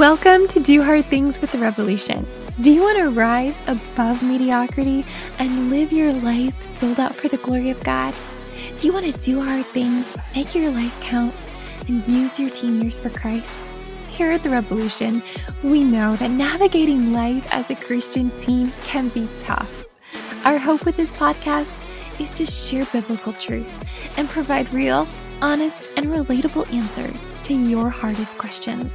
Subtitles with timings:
[0.00, 2.26] Welcome to Do Hard Things with the Rebelution.
[2.62, 5.04] Do you want to rise above mediocrity
[5.38, 8.14] and live your life sold out for the glory of God?
[8.78, 11.50] Do you want to do hard things, make your life count,
[11.86, 13.74] and use your teen years for Christ?
[14.08, 15.22] Here at the Rebelution,
[15.62, 19.84] we know that navigating life as a Christian teen can be tough.
[20.46, 21.84] Our hope with this podcast
[22.18, 23.70] is to share biblical truth
[24.16, 25.06] and provide real,
[25.42, 28.94] honest, and relatable answers to your hardest questions.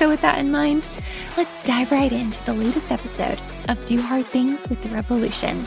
[0.00, 0.88] So, with that in mind,
[1.36, 5.66] let's dive right into the latest episode of Do Hard Things with the Rebelution.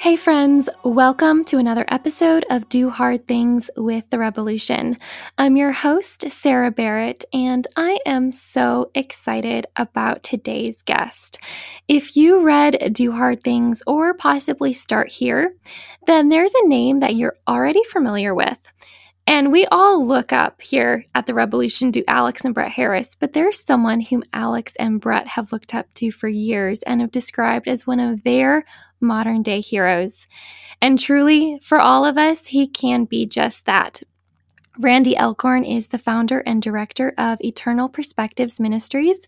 [0.00, 4.96] Hey, friends, welcome to another episode of Do Hard Things with the Rebelution.
[5.36, 11.38] I'm your host, Sarah Barrett, and I am so excited about today's guest.
[11.86, 15.54] If you read Do Hard Things or possibly start here,
[16.06, 18.72] then there's a name that you're already familiar with.
[19.26, 23.34] And we all look up here at the Rebelution to Alex and Brett Harris, but
[23.34, 27.68] there's someone whom Alex and Brett have looked up to for years and have described
[27.68, 28.64] as one of their
[29.00, 30.26] modern day heroes.
[30.80, 34.02] And truly, for all of us, he can be just that
[34.78, 39.18] Randy Alcorn is the founder and director of Eternal Perspectives Ministries,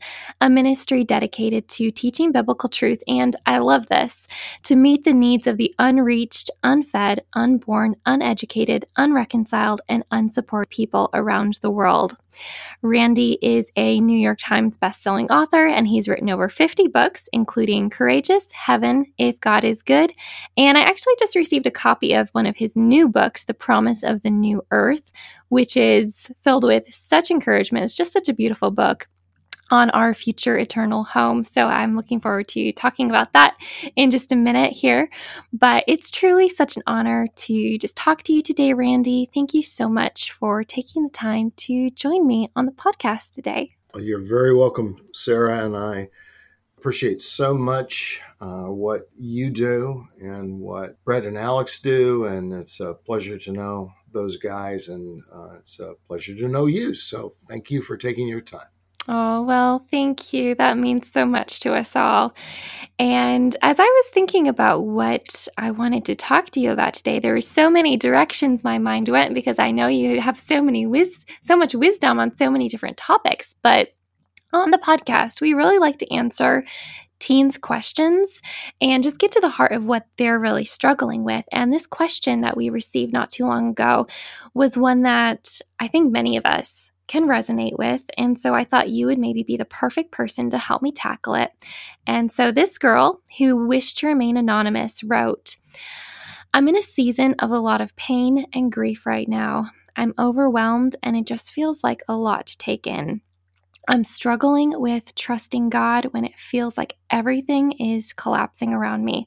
[0.41, 4.29] a ministry dedicated to teaching biblical truth and, I love this,
[4.63, 11.59] to meet the needs of the unreached, unfed, unborn, uneducated, unreconciled, and unsupported people around
[11.61, 12.17] the world.
[12.83, 17.91] Randy is a New York Times bestselling author, and he's written over 50 books, including
[17.91, 20.13] Courageous, Heaven, If God is Good.
[20.57, 24.03] And I actually just received a copy of one of his new books, The Promise
[24.03, 25.13] of the New Earth,
[25.53, 27.85] which is filled with such encouragement.
[27.85, 29.07] It's just such a beautiful book
[29.71, 31.43] on our future eternal home.
[31.43, 33.59] So I'm looking forward to talking about that
[33.95, 35.11] in just a minute here.
[35.53, 39.29] But it's truly such an honor to just talk to you today, Randy.
[39.35, 43.77] Thank you so much for taking the time to join me on the podcast today.
[43.95, 46.09] You're very welcome, Sarah, and I
[46.79, 52.81] appreciate so much uh, what you do and what Brett and Alex do, and it's
[52.81, 56.95] a pleasure to know those guys, and uh, it's a pleasure to know you.
[56.95, 58.69] So thank you for taking your time.
[59.09, 60.55] Oh, well, thank you.
[60.55, 62.35] That means so much to us all.
[63.01, 67.19] And as I was thinking about what I wanted to talk to you about today,
[67.19, 70.87] there were so many directions my mind went because I know you have so many
[70.87, 73.57] wis- so much wisdom on so many different topics.
[73.61, 73.89] But
[74.53, 76.65] on the podcast, we really like to answer
[77.23, 78.43] teens' questions
[78.81, 81.45] and just get to the heart of what they're really struggling with.
[81.53, 84.09] And this question that we received not too long ago
[84.55, 88.03] was one that I think many of us can resonate with.
[88.19, 91.35] And so I thought you would maybe be the perfect person to help me tackle
[91.35, 91.53] it.
[92.07, 95.57] And so this girl who wished to remain anonymous wrote,
[96.53, 99.71] I'm in a season of a lot of pain and grief right now.
[99.95, 103.21] I'm overwhelmed and it just feels like a lot to take in.
[103.89, 109.27] I'm struggling with trusting God when it feels like everything is collapsing around me.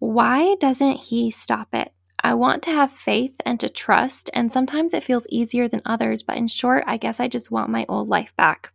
[0.00, 1.92] Why doesn't He stop it?
[2.24, 6.22] I want to have faith and to trust, and sometimes it feels easier than others,
[6.22, 8.72] but in short, I guess I just want my old life back.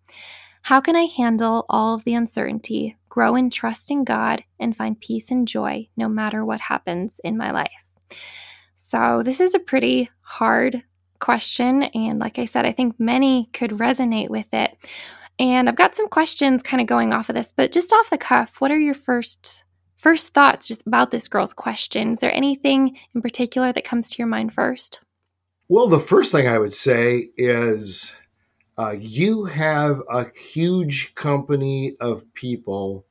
[0.64, 5.00] How can I handle all of the uncertainty, grow in trust in God, and find
[5.00, 7.72] peace and joy no matter what happens in my life?
[8.76, 10.84] So, this is a pretty hard
[11.20, 11.84] question.
[11.84, 14.78] And like I said, I think many could resonate with it.
[15.40, 18.18] And I've got some questions kind of going off of this, but just off the
[18.18, 19.64] cuff, what are your first
[19.96, 22.12] first thoughts just about this girl's question?
[22.12, 25.02] Is there anything in particular that comes to your mind first?
[25.70, 28.14] Well, the first thing I would say is
[28.78, 33.06] uh, you have a huge company of people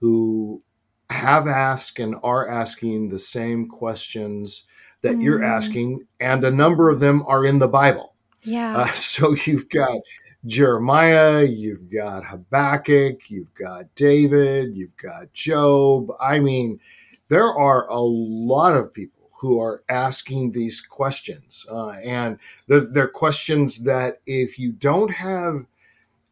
[0.00, 0.62] who
[1.10, 4.64] have asked and are asking the same questions
[5.02, 5.22] that mm.
[5.22, 8.14] you're asking, and a number of them are in the Bible.
[8.44, 8.76] Yeah.
[8.76, 9.98] Uh, so you've got
[10.44, 16.08] Jeremiah, you've got Habakkuk, you've got David, you've got Job.
[16.20, 16.80] I mean,
[17.28, 21.66] there are a lot of people who are asking these questions.
[21.70, 22.38] Uh, and
[22.68, 25.66] they're, they're, questions that if you don't have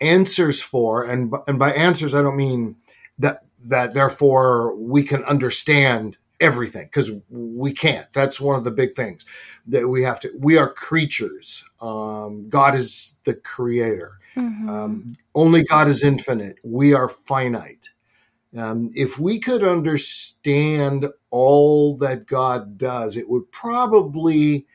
[0.01, 2.77] answers for, and, and by answers, I don't mean
[3.19, 8.07] that, that therefore we can understand everything because we can't.
[8.13, 9.25] That's one of the big things
[9.67, 10.31] that we have to.
[10.39, 11.65] We are creatures.
[11.81, 14.19] Um, God is the creator.
[14.37, 14.69] Mm-hmm.
[14.69, 16.59] Um, only God is infinite.
[16.65, 17.91] We are finite.
[18.57, 24.67] Um, if we could understand all that God does, it would probably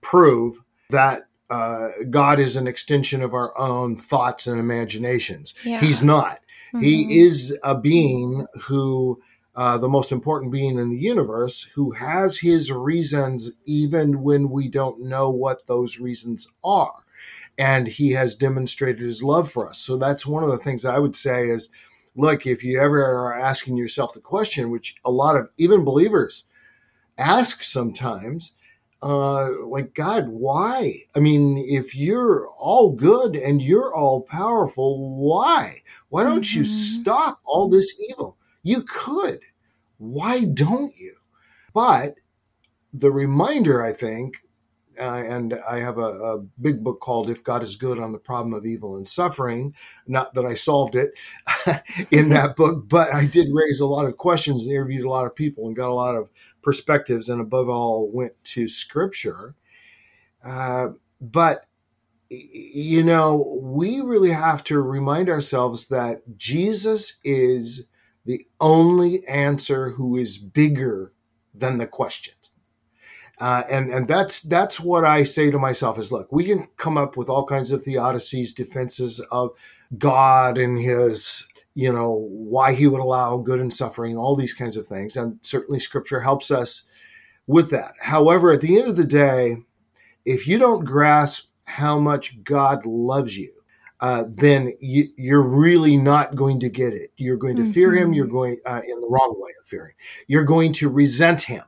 [0.00, 0.58] prove
[0.90, 5.54] that uh, God is an extension of our own thoughts and imaginations.
[5.64, 5.80] Yeah.
[5.80, 6.40] He's not.
[6.74, 6.80] Mm-hmm.
[6.80, 9.20] He is a being who
[9.58, 14.68] uh, the most important being in the universe, who has his reasons even when we
[14.68, 17.02] don't know what those reasons are.
[17.58, 19.78] And he has demonstrated his love for us.
[19.78, 21.70] So that's one of the things I would say is
[22.14, 26.44] look, if you ever are asking yourself the question, which a lot of even believers
[27.18, 28.52] ask sometimes,
[29.02, 31.02] uh, like, God, why?
[31.16, 35.82] I mean, if you're all good and you're all powerful, why?
[36.10, 36.60] Why don't mm-hmm.
[36.60, 38.37] you stop all this evil?
[38.68, 39.40] You could.
[39.96, 41.16] Why don't you?
[41.72, 42.16] But
[42.92, 44.44] the reminder, I think,
[45.00, 48.18] uh, and I have a, a, big book called If God is Good on the
[48.18, 49.74] Problem of Evil and Suffering.
[50.06, 51.12] Not that I solved it
[52.10, 55.24] in that book, but I did raise a lot of questions and interviewed a lot
[55.24, 56.28] of people and got a lot of
[56.60, 59.54] perspectives, and above all, went to scripture.
[60.44, 60.88] Uh,
[61.22, 61.64] but
[62.28, 67.86] you know, we really have to remind ourselves that Jesus is
[68.28, 71.14] the only answer who is bigger
[71.54, 72.34] than the question.
[73.40, 76.98] Uh, and and that's that's what I say to myself is look, we can come
[76.98, 79.52] up with all kinds of theodicies, defenses of
[79.96, 84.76] God and His, you know, why He would allow good and suffering, all these kinds
[84.76, 86.82] of things, and certainly Scripture helps us
[87.46, 87.94] with that.
[88.02, 89.56] However, at the end of the day,
[90.26, 93.57] if you don't grasp how much God loves you,
[94.00, 97.10] uh, then you, are really not going to get it.
[97.16, 97.72] You're going to mm-hmm.
[97.72, 98.12] fear Him.
[98.12, 99.94] You're going uh, in the wrong way of fearing.
[100.26, 101.62] You're going to resent Him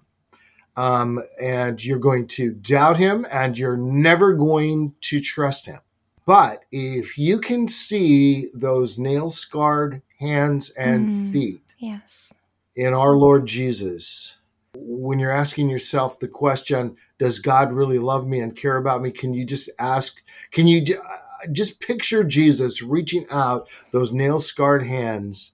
[0.77, 5.81] um, and you're going to doubt him and you're never going to trust him.
[6.25, 12.33] But if you can see those nail scarred hands and mm, feet yes.
[12.77, 14.39] in our Lord Jesus,
[14.75, 19.11] when you're asking yourself the question, does God really love me and care about me?
[19.11, 21.17] Can you just ask, can you uh,
[21.53, 25.53] just picture Jesus reaching out those nail scarred hands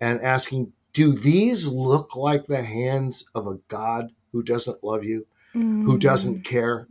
[0.00, 5.26] and asking, do these look like the hands of a God who doesn't love you,
[5.54, 5.84] mm.
[5.84, 6.88] who doesn't care?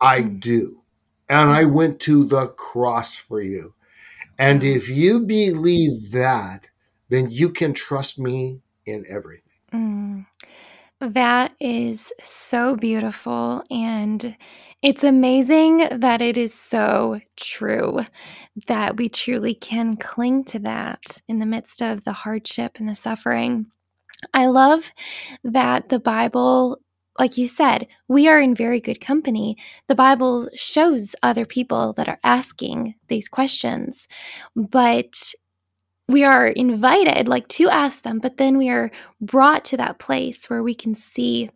[0.00, 0.40] I mm.
[0.40, 0.82] do.
[1.28, 3.74] And I went to the cross for you.
[4.38, 6.68] And if you believe that,
[7.08, 9.42] then you can trust me in everything.
[9.72, 10.26] Mm.
[11.00, 13.62] That is so beautiful.
[13.70, 14.36] And
[14.84, 18.00] it's amazing that it is so true
[18.66, 22.94] that we truly can cling to that in the midst of the hardship and the
[22.94, 23.64] suffering.
[24.34, 24.92] I love
[25.42, 26.82] that the Bible,
[27.18, 29.56] like you said, we are in very good company.
[29.86, 34.06] The Bible shows other people that are asking these questions,
[34.54, 35.16] but
[36.08, 40.50] we are invited like to ask them, but then we are brought to that place
[40.50, 41.48] where we can see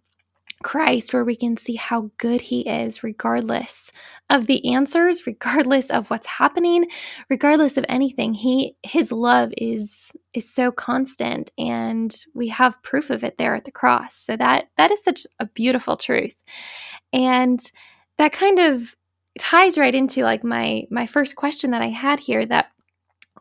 [0.63, 3.93] Christ, where we can see how good He is, regardless
[4.31, 6.87] of the answers, regardless of what's happening,
[7.31, 8.35] regardless of anything.
[8.35, 13.65] He His love is is so constant, and we have proof of it there at
[13.65, 14.17] the cross.
[14.17, 16.43] So that that is such a beautiful truth,
[17.13, 17.61] and
[18.19, 18.97] that kind of
[19.39, 22.71] ties right into like my my first question that I had here that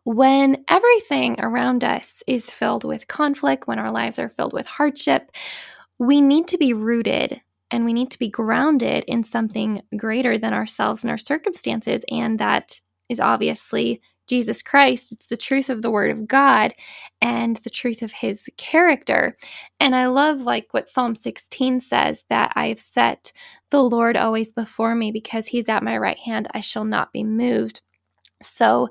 [0.04, 5.32] when everything around us is filled with conflict, when our lives are filled with hardship,
[6.00, 7.42] we need to be rooted
[7.72, 12.06] and we need to be grounded in something greater than ourselves and our circumstances.
[12.10, 12.80] And that
[13.10, 15.12] is obviously Jesus Christ.
[15.12, 16.74] It's the truth of the Word of God
[17.22, 19.38] and the truth of His character.
[19.80, 23.32] And I love, like, what Psalm 16 says that I have set
[23.70, 26.48] the Lord always before me because He's at my right hand.
[26.54, 27.82] I shall not be moved.
[28.42, 28.90] So,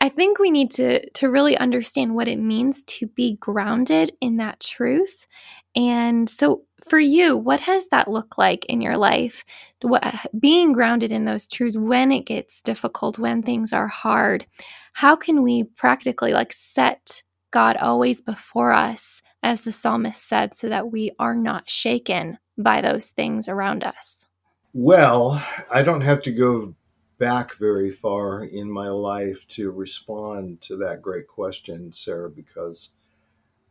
[0.00, 4.36] I think we need to to really understand what it means to be grounded in
[4.36, 5.26] that truth
[5.74, 9.44] and so, for you, what has that looked like in your life?
[9.82, 10.02] What,
[10.38, 14.46] being grounded in those truths when it gets difficult, when things are hard,
[14.94, 20.68] how can we practically like set God always before us, as the psalmist said, so
[20.68, 24.26] that we are not shaken by those things around us?
[24.72, 26.74] Well, I don't have to go
[27.18, 32.90] back very far in my life to respond to that great question, Sarah, because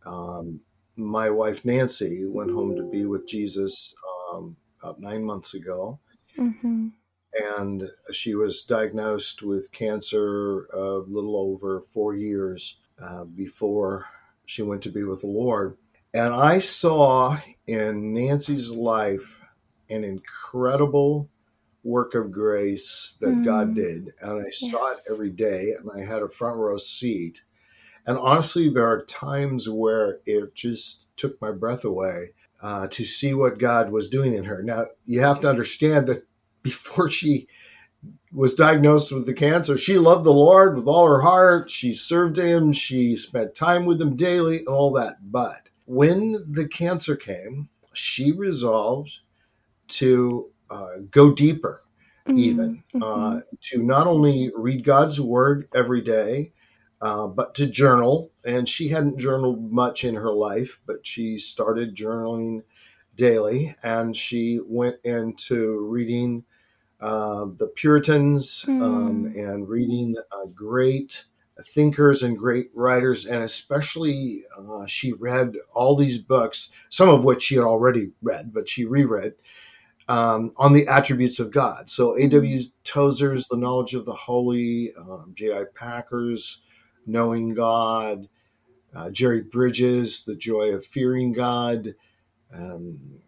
[0.05, 0.61] um,
[0.97, 3.93] my wife Nancy went home to be with Jesus
[4.31, 5.99] um, about nine months ago.
[6.37, 6.87] Mm-hmm.
[7.57, 14.07] And she was diagnosed with cancer a little over four years uh, before
[14.45, 15.77] she went to be with the Lord.
[16.13, 17.37] And I saw
[17.67, 19.39] in Nancy's life
[19.89, 21.29] an incredible
[21.83, 23.45] work of grace that mm.
[23.45, 24.13] God did.
[24.21, 27.43] And I saw it every day, and I had a front row seat.
[28.07, 32.29] And honestly, there are times where it just took my breath away
[32.61, 34.63] uh, to see what God was doing in her.
[34.63, 36.23] Now, you have to understand that
[36.63, 37.47] before she
[38.31, 41.69] was diagnosed with the cancer, she loved the Lord with all her heart.
[41.69, 42.71] She served Him.
[42.71, 45.17] She spent time with Him daily and all that.
[45.21, 49.17] But when the cancer came, she resolved
[49.87, 51.83] to uh, go deeper,
[52.25, 52.37] mm-hmm.
[52.37, 53.39] even uh, mm-hmm.
[53.61, 56.51] to not only read God's word every day,
[57.01, 58.31] uh, but to journal.
[58.45, 62.63] And she hadn't journaled much in her life, but she started journaling
[63.15, 66.43] daily and she went into reading
[66.99, 68.81] uh, the Puritans mm.
[68.81, 71.25] um, and reading uh, great
[71.69, 77.43] thinkers and great writers, and especially uh, she read all these books, some of which
[77.43, 79.33] she had already read, but she reread
[80.07, 81.89] um, on the attributes of God.
[81.89, 82.59] So A.W.
[82.59, 82.69] Mm-hmm.
[82.83, 85.65] Tozer's The Knowledge of the Holy, um, J.I.
[85.75, 86.61] Packer's
[87.07, 88.27] Knowing God,
[88.93, 91.95] uh, Jerry Bridges, The Joy of Fearing God,
[92.53, 93.19] um,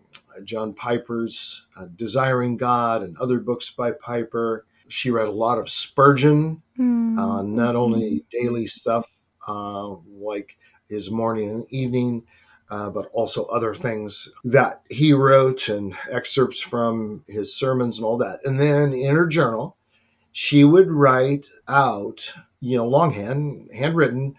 [0.43, 4.65] John Piper's uh, Desiring God, and other books by Piper.
[4.87, 7.17] She read a lot of Spurgeon, mm-hmm.
[7.19, 9.07] uh, not only daily stuff
[9.47, 10.57] uh, like
[10.87, 12.23] his morning and evening,
[12.69, 18.17] uh, but also other things that he wrote and excerpts from his sermons and all
[18.17, 18.39] that.
[18.43, 19.77] And then in her journal,
[20.31, 24.35] she would write out, you know, longhand, handwritten,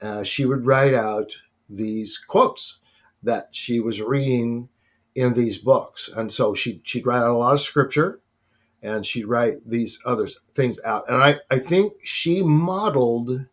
[0.00, 1.36] uh, she would write out
[1.68, 2.78] these quotes
[3.22, 4.68] that she was reading
[5.14, 6.10] in these books.
[6.14, 8.20] And so she, she'd write out a lot of scripture
[8.82, 11.04] and she'd write these other things out.
[11.08, 13.46] And I, I think she modeled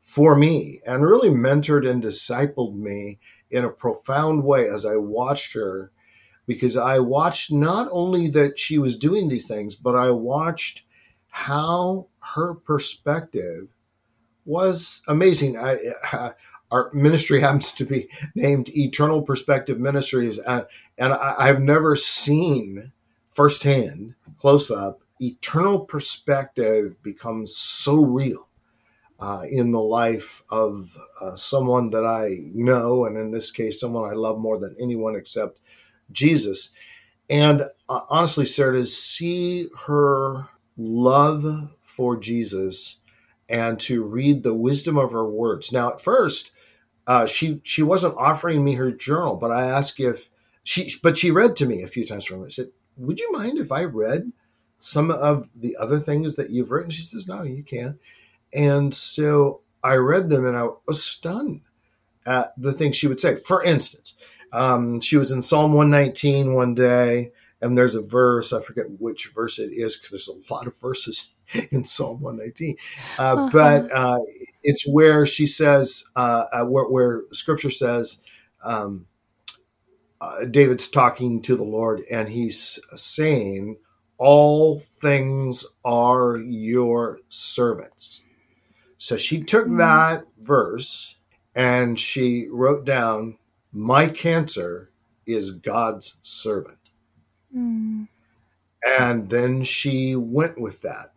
[0.00, 3.18] for me and really mentored and discipled me
[3.50, 5.92] in a profound way as I watched her,
[6.46, 10.84] because I watched not only that she was doing these things, but I watched
[11.30, 13.68] how her perspective
[14.44, 15.58] was amazing.
[15.58, 15.78] I,
[16.12, 16.30] uh,
[16.70, 20.66] our ministry happens to be named Eternal Perspective Ministries, and,
[20.98, 22.92] and I, I've never seen
[23.30, 28.48] firsthand close up, eternal perspective becomes so real
[29.20, 34.10] uh, in the life of uh, someone that I know, and in this case, someone
[34.10, 35.58] I love more than anyone except
[36.12, 36.70] Jesus.
[37.28, 42.96] And uh, honestly, Sarah, to see her love for Jesus
[43.48, 45.72] and to read the wisdom of her words.
[45.72, 46.52] Now, at first,
[47.06, 50.28] uh, she she wasn't offering me her journal, but I asked if
[50.62, 52.46] she, but she read to me a few times from it.
[52.46, 52.68] I said,
[52.98, 54.32] would you mind if I read
[54.80, 56.90] some of the other things that you've written?
[56.90, 57.98] She says, no, you can't.
[58.52, 61.62] And so I read them and I was stunned
[62.26, 63.36] at the things she would say.
[63.36, 64.14] For instance,
[64.52, 69.32] um, she was in Psalm 119 one day, and there's a verse, I forget which
[69.34, 71.30] verse it is because there's a lot of verses
[71.70, 72.76] in Psalm 119.
[73.18, 73.50] Uh, uh-huh.
[73.52, 74.18] But uh,
[74.62, 78.18] it's where she says, uh, uh, where, where, scripture says,
[78.62, 79.06] um,
[80.20, 83.76] uh, David's talking to the Lord and he's saying,
[84.18, 88.22] All things are your servants.
[88.98, 89.78] So she took mm.
[89.78, 91.16] that verse
[91.54, 93.38] and she wrote down,
[93.72, 94.90] My cancer
[95.24, 96.77] is God's servant.
[97.58, 98.08] Mm.
[98.98, 101.12] And then she went with that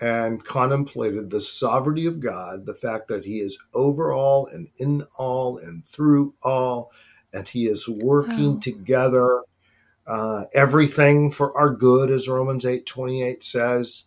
[0.00, 5.04] and contemplated the sovereignty of God, the fact that He is over all and in
[5.16, 6.92] all and through all,
[7.32, 8.60] and he is working wow.
[8.60, 9.42] together
[10.06, 14.04] uh, everything for our good, as Romans eight twenty eight says,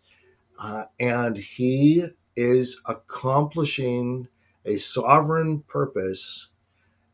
[0.60, 4.27] uh, and he is accomplishing
[4.65, 6.50] a sovereign purpose.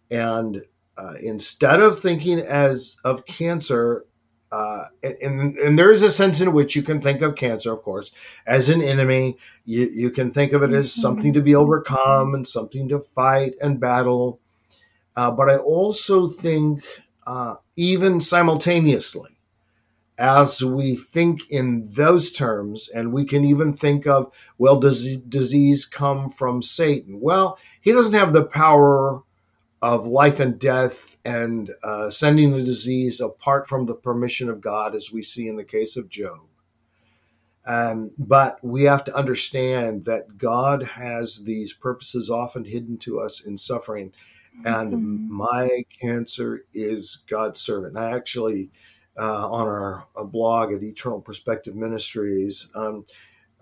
[0.10, 0.64] And
[0.98, 4.06] uh, instead of thinking as of cancer,
[4.52, 7.84] uh, and, and there is a sense in which you can think of cancer, of
[7.84, 8.12] course,
[8.48, 9.38] as an enemy.
[9.66, 11.02] You, you can think of it as mm-hmm.
[11.02, 14.40] something to be overcome and something to fight and battle.
[15.16, 16.84] Uh, but I also think,
[17.28, 19.38] uh, even simultaneously,
[20.18, 25.86] as we think in those terms, and we can even think of, well, does disease
[25.86, 27.22] come from Satan?
[27.22, 29.24] Well, he doesn't have the power
[29.82, 34.96] of life and death and uh, sending the disease apart from the permission of God,
[34.96, 36.40] as we see in the case of Job.
[37.66, 43.40] Um, but we have to understand that God has these purposes often hidden to us
[43.42, 44.12] in suffering
[44.66, 45.34] and mm-hmm.
[45.34, 47.98] my cancer is God's servant.
[47.98, 48.70] I actually,
[49.18, 53.06] uh, on our blog at Eternal Perspective Ministries, um,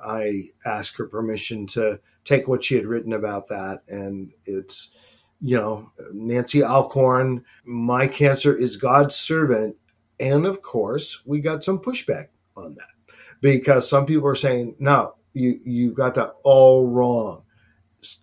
[0.04, 4.92] I asked her permission to take what she had written about that, and it's
[5.42, 9.76] you know Nancy Alcorn, my cancer is God's servant,
[10.20, 15.16] and of course we got some pushback on that because some people are saying no,
[15.34, 17.44] you you got that all wrong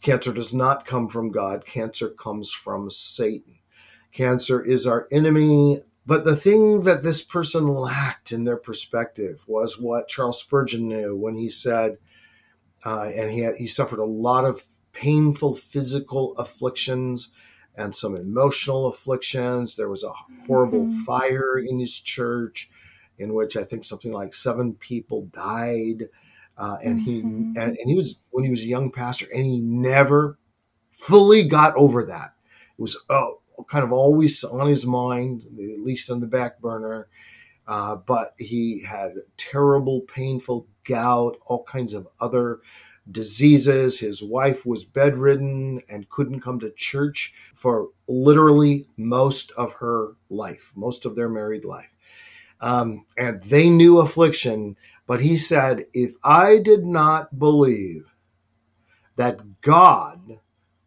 [0.00, 3.58] Cancer does not come from God, cancer comes from Satan.
[4.12, 5.80] Cancer is our enemy.
[6.06, 11.16] But the thing that this person lacked in their perspective was what Charles Spurgeon knew
[11.16, 11.98] when he said,
[12.84, 14.62] uh, and he, had, he suffered a lot of
[14.94, 17.30] painful physical afflictions
[17.76, 19.76] and some emotional afflictions.
[19.76, 20.12] There was a
[20.46, 21.04] horrible Mhm.
[21.04, 22.70] fire in his church
[23.18, 26.08] in which I think something like seven people died.
[26.56, 27.56] Uh, and he Mhm.
[27.56, 30.38] and, and he was when he was a young pastor, and he never
[30.92, 32.34] fully got over that.
[32.78, 33.30] It was uh,
[33.68, 37.08] kind of always on his mind, at least on the back burner.
[37.66, 42.60] Uh, but he had terrible, painful gout, all kinds of other
[43.10, 44.00] diseases.
[44.00, 50.72] His wife was bedridden and couldn't come to church for literally most of her life,
[50.74, 51.90] most of their married life.
[52.60, 58.06] Um, and they knew affliction, but he said, If I did not believe
[59.16, 60.40] that God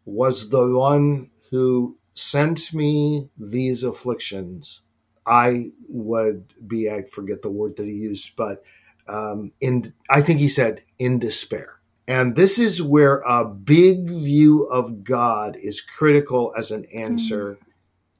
[0.04, 4.82] was the one who sent me these afflictions,
[5.26, 8.62] I would be, I forget the word that he used, but
[9.06, 11.77] um, in, I think he said, in despair.
[12.08, 17.58] And this is where a big view of God is critical as an answer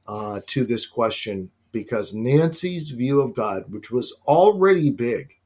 [0.07, 5.37] uh, to this question, because Nancy's view of God, which was already big,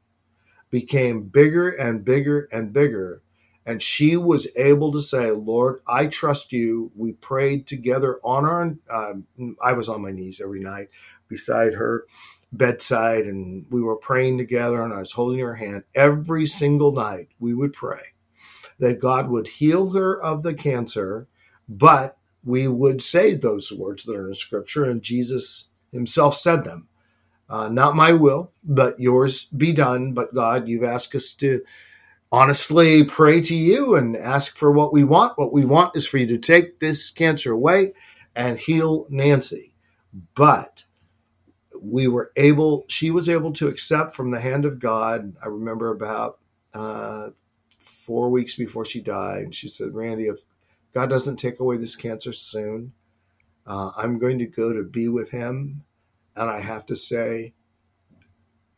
[0.71, 3.23] became bigger and bigger and bigger.
[3.65, 6.91] And she was able to say, Lord, I trust you.
[6.97, 10.89] We prayed together on our, um, I was on my knees every night
[11.29, 12.07] beside her
[12.51, 15.85] bedside, and we were praying together, and I was holding her hand.
[15.95, 18.12] Every single night, we would pray
[18.83, 21.29] that God would heal her of the cancer,
[21.69, 26.89] but we would say those words that are in Scripture, and Jesus himself said them.
[27.49, 30.15] Uh, not my will, but yours be done.
[30.15, 31.63] But God, you've asked us to
[32.33, 35.39] honestly pray to you and ask for what we want.
[35.39, 37.93] What we want is for you to take this cancer away
[38.35, 39.75] and heal Nancy.
[40.35, 40.87] But
[41.81, 45.37] we were able, she was able to accept from the hand of God.
[45.41, 46.41] I remember about
[46.75, 47.29] uh,
[48.05, 50.41] four weeks before she died, she said, Randy, if
[50.93, 52.93] God doesn't take away this cancer soon,
[53.67, 55.85] uh, I'm going to go to be with him.
[56.35, 57.53] And I have to say,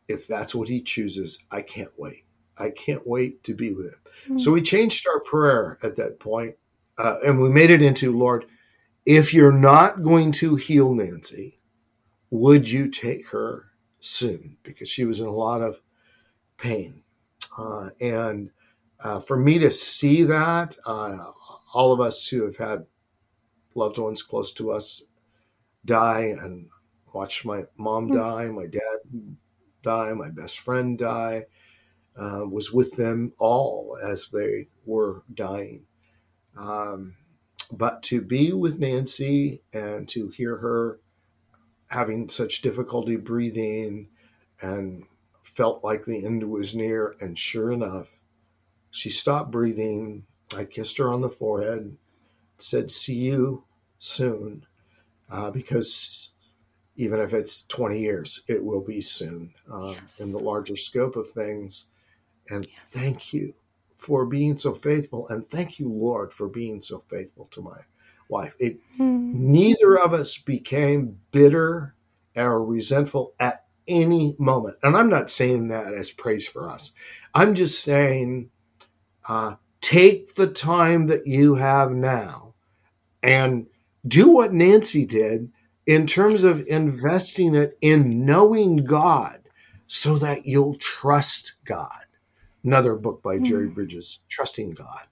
[0.07, 2.25] if that's what he chooses, I can't wait.
[2.57, 3.99] I can't wait to be with him.
[4.29, 4.39] Mm.
[4.39, 6.55] So we changed our prayer at that point,
[6.97, 8.45] uh, and we made it into Lord,
[9.05, 11.59] if you're not going to heal Nancy,
[12.29, 13.67] would you take her
[13.99, 14.57] soon?
[14.63, 15.81] Because she was in a lot of
[16.57, 17.03] pain.
[17.57, 18.51] Uh, and
[19.05, 21.15] uh, for me to see that, uh,
[21.73, 22.85] all of us who have had
[23.75, 25.03] loved ones close to us
[25.85, 26.69] die and
[27.13, 28.13] watch my mom Mm.
[28.15, 29.37] die, my dad
[29.83, 31.45] die, my best friend die,
[32.17, 35.85] uh, was with them all as they were dying.
[36.57, 37.15] Um,
[37.71, 40.99] but to be with Nancy and to hear her
[41.87, 44.09] having such difficulty breathing
[44.61, 45.03] and
[45.43, 48.07] felt like the end was near, and sure enough,
[48.95, 50.25] she stopped breathing.
[50.55, 51.97] I kissed her on the forehead,
[52.57, 53.65] said, See you
[53.97, 54.65] soon,
[55.29, 56.31] uh, because
[56.95, 60.19] even if it's 20 years, it will be soon uh, Yes.
[60.21, 61.87] in the larger scope of things.
[62.49, 62.85] And Yes.
[62.91, 63.53] thank you
[63.97, 65.27] for being so faithful.
[65.27, 67.79] And thank you, Lord, for being so faithful to my
[68.29, 68.55] wife.
[68.59, 69.33] It, Mm.
[69.33, 71.95] neither of us became bitter
[72.37, 74.77] or resentful at any moment.
[74.83, 76.93] And I'm not saying that as praise for us.
[77.33, 78.51] I'm just saying
[79.27, 82.53] uh, take the time that you have now
[83.23, 83.67] and
[84.07, 85.51] do what Nancy did
[85.85, 89.41] in terms of investing it in knowing God
[89.87, 92.05] so that you'll trust God.
[92.63, 93.75] Another book by Jerry Mm.
[93.75, 95.03] Bridges, Trusting God.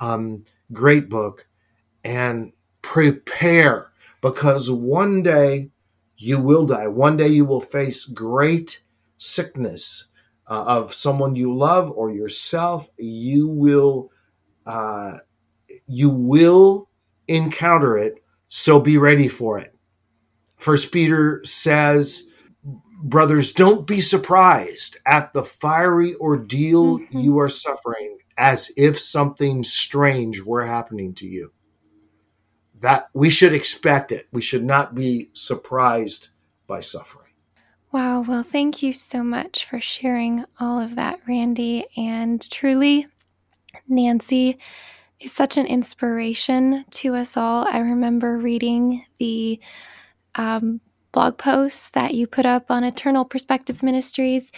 [0.00, 1.46] Um, great book.
[2.04, 2.52] And
[2.82, 5.70] prepare because one day
[6.16, 6.88] you will die.
[6.88, 8.82] One day you will face great
[9.18, 10.06] sickness
[10.48, 12.88] uh, of someone you love or yourself.
[12.98, 14.10] You will,
[14.64, 15.18] uh,
[15.86, 16.88] you will
[17.28, 18.22] encounter it.
[18.48, 19.74] So be ready for it.
[20.56, 22.24] First Peter says,
[23.02, 27.22] brothers, don't be surprised at the fiery ordeal Mhm.
[27.24, 31.52] you are suffering as if something strange were happening to you.
[32.80, 34.26] That we should expect it.
[34.32, 36.28] We should not be surprised
[36.66, 37.25] by suffering.
[37.96, 38.20] Wow.
[38.28, 41.86] Well, thank you so much for sharing all of that, Randy.
[41.96, 43.06] And truly,
[43.88, 44.58] Nancy
[45.18, 47.66] is such an inspiration to us all.
[47.66, 49.58] I remember reading the
[50.34, 50.82] um,
[51.12, 54.52] blog posts that you put up on Eternal Perspectives Ministries,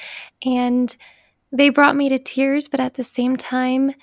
[0.44, 0.96] and
[1.52, 3.94] they brought me to tears, but at the same time,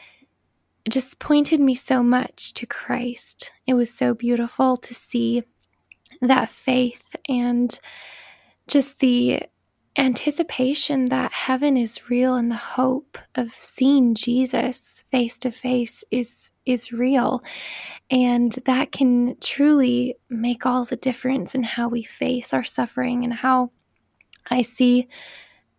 [0.90, 3.52] just pointed me so much to Christ.
[3.68, 5.44] It was so beautiful to see
[6.22, 7.78] that faith and
[8.68, 9.44] just the
[9.98, 16.52] anticipation that heaven is real and the hope of seeing Jesus face to face is
[16.66, 17.44] is real.
[18.10, 23.34] And that can truly make all the difference in how we face our suffering and
[23.34, 23.72] how
[24.50, 25.08] I see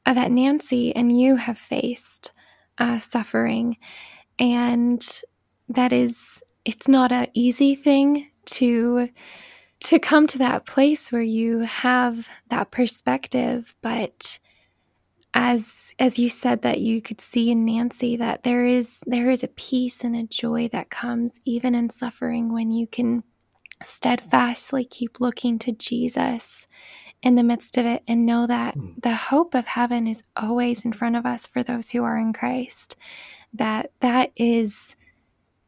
[0.07, 2.33] uh, that Nancy and you have faced
[2.79, 3.77] uh, suffering.
[4.39, 5.05] And
[5.69, 9.09] that is it's not an easy thing to
[9.81, 14.39] to come to that place where you have that perspective but
[15.37, 19.45] as as you said that you could see in Nancy that there is there is
[19.45, 23.23] a peace and a joy that comes even in suffering when you can
[23.83, 26.67] steadfastly keep looking to Jesus
[27.23, 29.01] in the midst of it and know that mm.
[29.03, 32.33] the hope of heaven is always in front of us for those who are in
[32.33, 32.97] Christ
[33.53, 34.97] that that is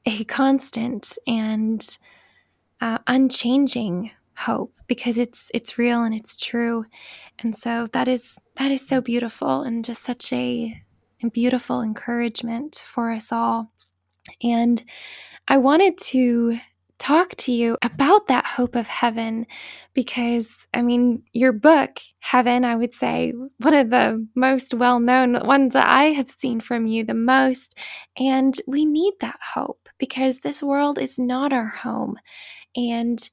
[0.06, 1.98] a constant and
[2.80, 6.84] uh, unchanging hope because it's it's real and it's true.
[7.40, 10.74] And so that is that is so beautiful and just such a,
[11.22, 13.72] a beautiful encouragement for us all.
[14.42, 14.82] And
[15.48, 16.58] i wanted to
[16.98, 19.46] talk to you about that hope of heaven
[19.94, 25.72] because i mean your book heaven i would say one of the most well-known ones
[25.72, 27.78] that i have seen from you the most.
[28.18, 32.16] And we need that hope because this world is not our home
[32.76, 33.28] and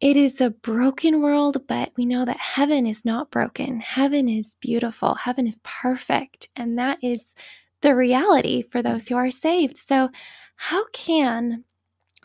[0.00, 3.80] it is a broken world, but we know that heaven is not broken.
[3.80, 5.14] Heaven is beautiful.
[5.14, 6.48] Heaven is perfect.
[6.54, 7.34] And that is
[7.80, 9.76] the reality for those who are saved.
[9.76, 10.10] So,
[10.56, 11.64] how can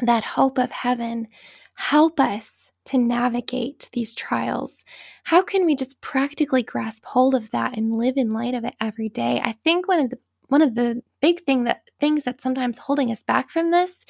[0.02, 1.28] that hope of heaven
[1.76, 4.84] help us to navigate these trials?
[5.24, 8.76] How can we just practically grasp hold of that and live in light of it
[8.82, 9.42] every day?
[9.44, 10.20] I think one of the
[10.52, 14.06] one of the big thing that things that sometimes holding us back from this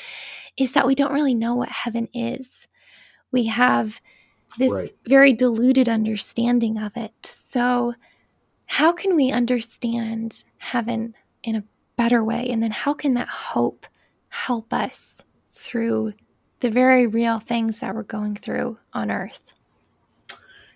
[0.58, 2.68] is that we don't really know what heaven is
[3.32, 4.02] we have
[4.58, 4.92] this right.
[5.08, 7.14] very diluted understanding of it.
[7.26, 7.94] So,
[8.66, 11.64] how can we understand heaven in a
[11.98, 12.50] better way?
[12.50, 13.86] And then, how can that hope
[14.30, 15.24] help us
[15.54, 16.14] through
[16.60, 19.54] the very real things that we're going through on earth?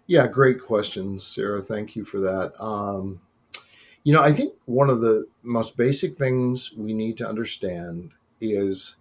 [0.08, 1.62] Yeah, great question, Sarah.
[1.62, 2.54] Thank you for that.
[2.60, 3.20] Um,
[4.06, 8.98] you know, I think one of the most basic things we need to understand is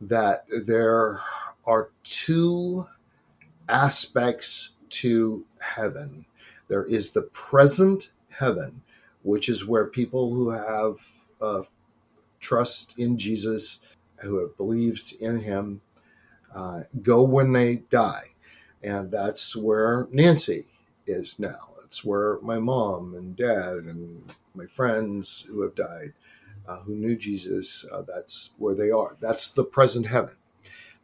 [0.00, 1.20] that there
[1.66, 2.86] are two
[3.68, 6.26] aspects to heaven.
[6.68, 8.82] There is the present heaven,
[9.24, 10.96] which is where people who have
[11.42, 11.62] uh,
[12.40, 13.80] trust in Jesus,
[14.22, 15.82] who have believed in him,
[16.54, 18.34] uh, go when they die.
[18.82, 20.66] And that's where Nancy
[21.06, 21.73] is now.
[21.94, 26.12] It's where my mom and dad and my friends who have died,
[26.66, 29.16] uh, who knew Jesus, uh, that's where they are.
[29.20, 30.34] That's the present heaven.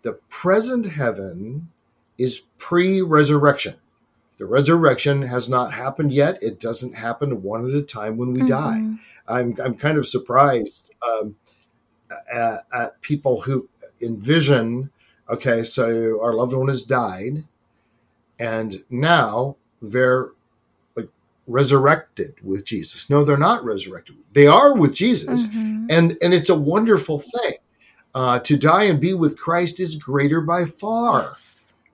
[0.03, 1.71] The present heaven
[2.19, 3.77] is pre resurrection.
[4.39, 6.43] The resurrection has not happened yet.
[6.43, 8.49] It doesn't happen one at a time when we mm-hmm.
[8.49, 8.99] die.
[9.29, 11.37] I'm, I'm kind of surprised um,
[12.35, 13.69] at, at people who
[14.01, 14.91] envision
[15.29, 17.45] okay, so our loved one has died,
[18.41, 20.31] and now they're
[21.51, 23.11] resurrected with Jesus.
[23.11, 24.17] No, they're not resurrected.
[24.33, 25.87] They are with Jesus, mm-hmm.
[25.91, 27.55] and and it's a wonderful thing.
[28.13, 31.37] Uh, to die and be with Christ is greater by far.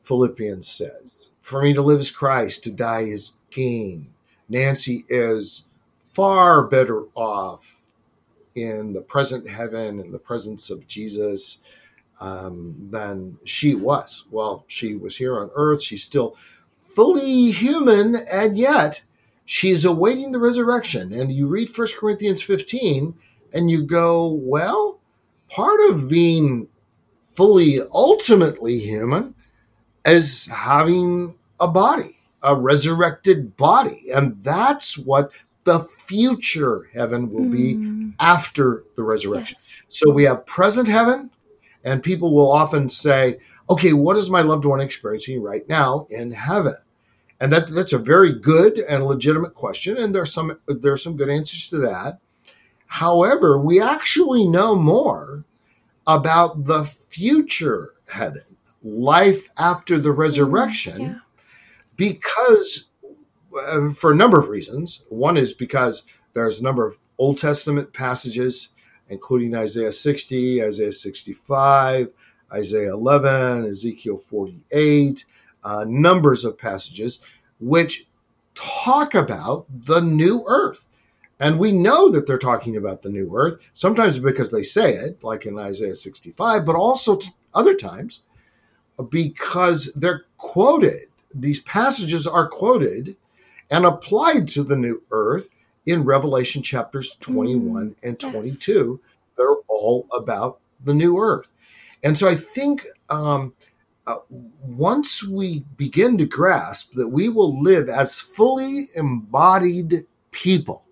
[0.03, 1.31] Philippians says.
[1.43, 4.13] For me to live is Christ, to die is gain.
[4.49, 5.67] Nancy is
[6.13, 7.81] far better off
[8.55, 11.61] in the present heaven, in the presence of Jesus,
[12.21, 14.25] um, than she was.
[14.31, 15.83] Well, she was here on earth.
[15.83, 16.37] She's still
[16.81, 19.03] fully human, and yet
[19.47, 21.13] she's awaiting the resurrection.
[21.13, 23.15] And you read 1 Corinthians 15,
[23.55, 25.01] and you go, well,
[25.49, 26.69] part of being
[27.21, 29.35] fully ultimately human
[30.05, 34.11] is having a body, a resurrected body.
[34.13, 35.31] And that's what
[35.65, 38.15] the future heaven will be mm.
[38.21, 39.57] after the resurrection.
[39.59, 39.83] Yes.
[39.89, 41.31] So we have present heaven,
[41.83, 46.31] and people will often say, okay, what is my loved one experiencing right now in
[46.31, 46.77] heaven?
[47.41, 51.29] And that, that's a very good and legitimate question, and there's some there's some good
[51.29, 52.19] answers to that.
[52.87, 55.45] However, we actually know more
[56.07, 58.45] about the future heaven,
[58.83, 61.15] life after the resurrection, yeah.
[61.97, 62.87] because
[63.57, 65.03] uh, for a number of reasons.
[65.09, 68.71] One is because there's a number of Old Testament passages,
[69.09, 72.09] including Isaiah 60, Isaiah 65,
[72.53, 75.25] Isaiah 11, Ezekiel 48,
[75.67, 77.19] uh, numbers of passages
[77.59, 78.07] which
[78.55, 80.87] talk about the new earth.
[81.41, 85.23] And we know that they're talking about the new earth, sometimes because they say it,
[85.23, 87.19] like in Isaiah 65, but also
[87.53, 88.23] other times
[89.11, 91.09] because they're quoted.
[91.35, 93.17] These passages are quoted
[93.69, 95.51] and applied to the new earth
[95.85, 99.01] in Revelation chapters 21 mm, and 22.
[99.03, 99.13] Yes.
[99.37, 101.49] They're all about the new earth.
[102.05, 103.53] And so I think um,
[104.07, 110.87] uh, once we begin to grasp that we will live as fully embodied people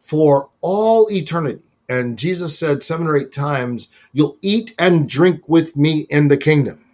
[0.00, 5.76] for all eternity, and Jesus said seven or eight times, You'll eat and drink with
[5.76, 6.84] me in the kingdom.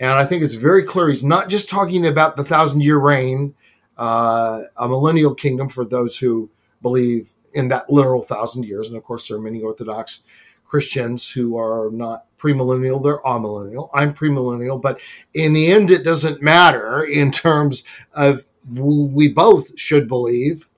[0.00, 3.54] And I think it's very clear he's not just talking about the thousand year reign,
[3.96, 6.50] uh, a millennial kingdom for those who
[6.82, 8.88] believe in that literal thousand years.
[8.88, 10.22] And of course, there are many Orthodox
[10.64, 13.90] Christians who are not premillennial, they're amillennial.
[13.92, 15.00] I'm premillennial, but
[15.34, 20.68] in the end, it doesn't matter in terms of we both should believe,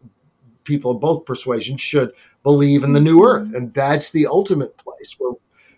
[0.64, 3.54] people of both persuasions should believe in the new earth.
[3.54, 5.34] And that's the ultimate place where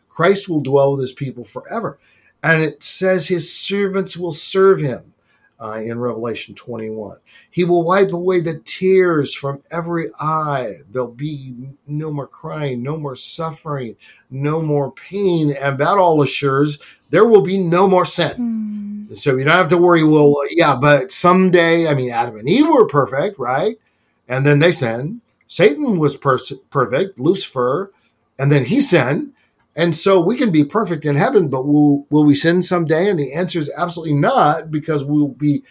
[0.08, 1.98] Christ will dwell with his people forever.
[2.42, 5.11] And it says his servants will serve him
[5.62, 7.16] uh, in Revelation 21.
[7.50, 10.72] He will wipe away the tears from every eye.
[10.90, 11.54] There'll be
[11.86, 13.96] no more crying, no more suffering,
[14.30, 15.52] no more pain.
[15.52, 16.78] And that all assures
[17.10, 19.06] there will be no more sin.
[19.10, 19.16] Mm.
[19.16, 22.68] So you don't have to worry, well, yeah, but someday, I mean, Adam and Eve
[22.68, 23.76] were perfect, right?
[24.28, 25.20] And then they sinned.
[25.46, 26.38] Satan was per-
[26.70, 27.92] perfect, Lucifer,
[28.38, 29.34] and then he sinned.
[29.74, 33.08] And so we can be perfect in heaven, but will, will we sin someday?
[33.08, 35.62] And the answer is absolutely not, because we'll be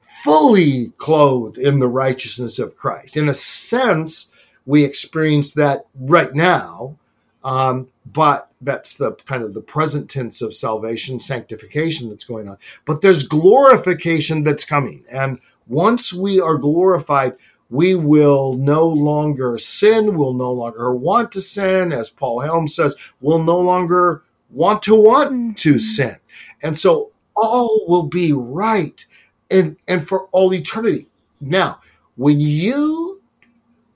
[0.00, 3.16] fully clothed in the righteousness of Christ.
[3.16, 4.30] In a sense,
[4.64, 6.96] we experience that right now,
[7.42, 12.56] um, but that's the kind of the present tense of salvation, sanctification that's going on.
[12.84, 15.04] But there's glorification that's coming.
[15.10, 17.34] And once we are glorified,
[17.72, 22.94] we will no longer sin, we'll no longer want to sin, as Paul Helm says,
[23.22, 25.52] we'll no longer want to want mm-hmm.
[25.54, 26.16] to sin.
[26.62, 29.06] And so all will be right
[29.50, 31.06] and, and for all eternity.
[31.40, 31.80] Now,
[32.16, 33.22] when you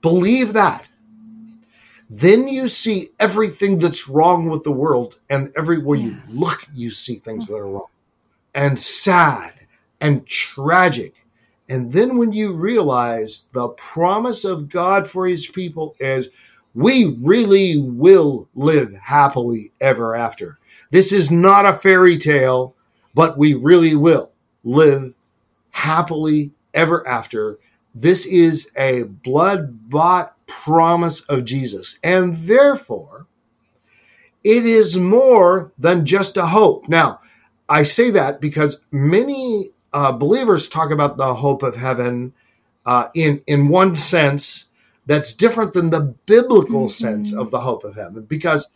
[0.01, 0.89] believe that,
[2.09, 6.07] then you see everything that's wrong with the world, and everywhere yes.
[6.07, 7.89] you look, you see things that are wrong
[8.55, 9.53] and sad
[10.01, 11.13] and tragic
[11.69, 16.29] and then when you realize the promise of God for his people is
[16.73, 20.59] we really will live happily ever after.
[20.91, 22.75] This is not a fairy tale,
[23.13, 24.31] but we really will
[24.63, 25.13] live
[25.71, 27.57] happily ever after.
[27.93, 31.97] This is a blood bought promise of Jesus.
[32.03, 33.25] And therefore,
[34.43, 36.87] it is more than just a hope.
[36.87, 37.19] Now,
[37.67, 42.33] I say that because many uh, believers talk about the hope of heaven
[42.85, 44.65] uh, in in one sense
[45.05, 46.89] that's different than the biblical mm-hmm.
[46.89, 48.69] sense of the hope of heaven because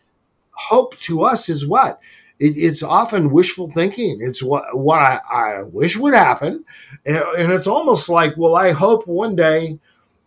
[0.52, 2.00] hope to us is what
[2.38, 6.64] it, it's often wishful thinking it's what what I, I wish would happen
[7.04, 9.78] and it's almost like well i hope one day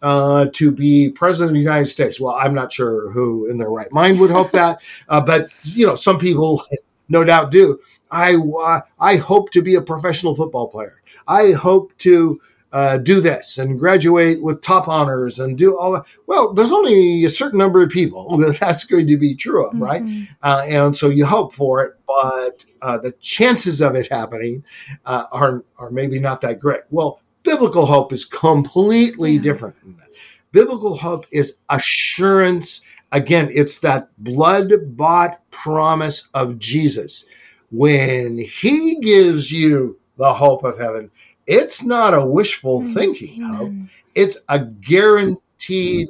[0.02, 2.20] uh, to be president of the United States.
[2.20, 5.88] Well, I'm not sure who in their right mind would hope that, uh, but you
[5.88, 6.62] know, some people
[7.10, 7.80] no doubt do.
[8.12, 11.02] I uh, I hope to be a professional football player.
[11.28, 12.40] I hope to
[12.76, 16.04] uh, do this and graduate with top honors and do all that.
[16.28, 19.74] Well, there's only a certain number of people that that's going to be true of,
[19.74, 19.84] mm-hmm.
[19.84, 20.28] right?
[20.44, 24.64] Uh, and so you hope for it, but uh, the chances of it happening
[25.06, 26.82] uh, are are maybe not that great.
[26.90, 29.42] Well, biblical hope is completely yeah.
[29.42, 30.10] different than that.
[30.52, 32.82] Biblical hope is assurance.
[33.16, 37.26] Again, it's that blood bought promise of Jesus
[37.72, 41.10] when he gives you the hope of heaven,
[41.48, 42.94] it's not a wishful mm-hmm.
[42.94, 43.74] thinking hope.
[44.16, 46.10] It's a guaranteed,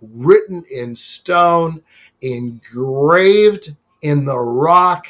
[0.00, 1.82] written in stone,
[2.22, 5.06] engraved in the rock.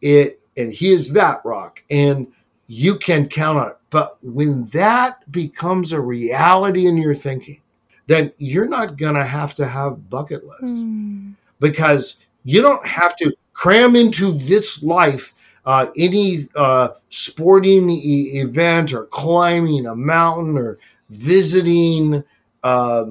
[0.00, 2.26] It and he is that rock, and
[2.66, 3.76] you can count on it.
[3.90, 7.60] But when that becomes a reality in your thinking,
[8.06, 11.34] then you're not going to have to have bucket lists mm.
[11.60, 18.94] because you don't have to cram into this life uh, any uh, sporting e- event
[18.94, 20.78] or climbing a mountain or
[21.10, 22.22] visiting
[22.62, 23.06] uh,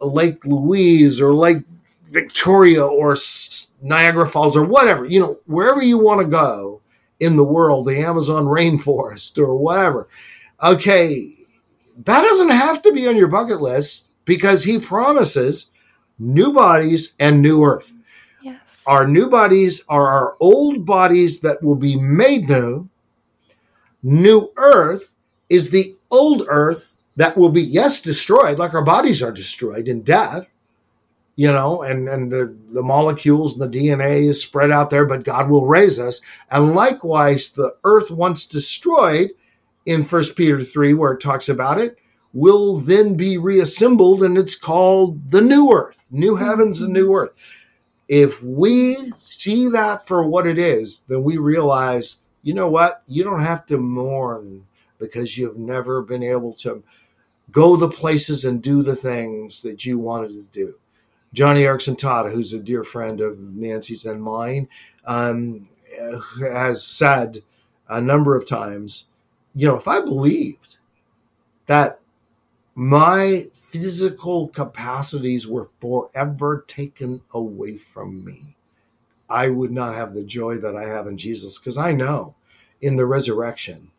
[0.00, 1.62] Lake Louise or Lake
[2.04, 3.16] Victoria or
[3.82, 6.80] Niagara Falls or whatever, you know, wherever you want to go
[7.20, 10.08] in the world, the Amazon rainforest or whatever.
[10.62, 11.30] Okay,
[12.04, 15.66] that doesn't have to be on your bucket list because he promises
[16.18, 17.92] new bodies and new earth.
[18.42, 18.82] Yes.
[18.86, 22.88] Our new bodies are our old bodies that will be made new.
[24.02, 25.14] New earth
[25.48, 30.02] is the old earth that will be, yes, destroyed, like our bodies are destroyed in
[30.02, 30.52] death,
[31.36, 35.24] you know, and, and the, the molecules and the DNA is spread out there, but
[35.24, 36.20] God will raise us.
[36.50, 39.30] And likewise, the earth once destroyed
[39.84, 41.98] in First Peter 3, where it talks about it,
[42.32, 47.32] will then be reassembled and it's called the new earth, new heavens and new earth.
[48.08, 53.02] If we see that for what it is, then we realize, you know what?
[53.06, 54.66] You don't have to mourn
[54.98, 56.82] because you've never been able to
[57.50, 60.74] go the places and do the things that you wanted to do.
[61.34, 64.68] Joni Eareckson Tada, who's a dear friend of Nancy's and mine,
[65.06, 65.68] um,
[66.40, 67.38] has said
[67.88, 69.06] a number of times,
[69.54, 70.76] you know, if I believed
[71.66, 72.00] that
[72.82, 78.56] my physical capacities were forever taken away from me,
[79.30, 82.34] I would not have the joy that I have in Jesus because I know
[82.80, 83.92] in the resurrection,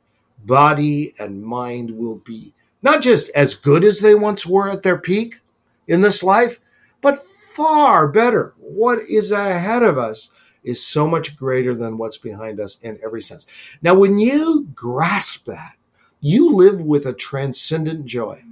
[0.44, 4.98] body and mind will be not just as good as they once were at their
[4.98, 5.40] peak
[5.88, 6.60] in this life,
[7.00, 8.54] but far better.
[8.58, 10.30] What is ahead of us
[10.62, 13.48] is so much greater than what's behind us in every sense.
[13.82, 15.78] Now, when you grasp that,
[16.20, 18.44] you live with a transcendent joy.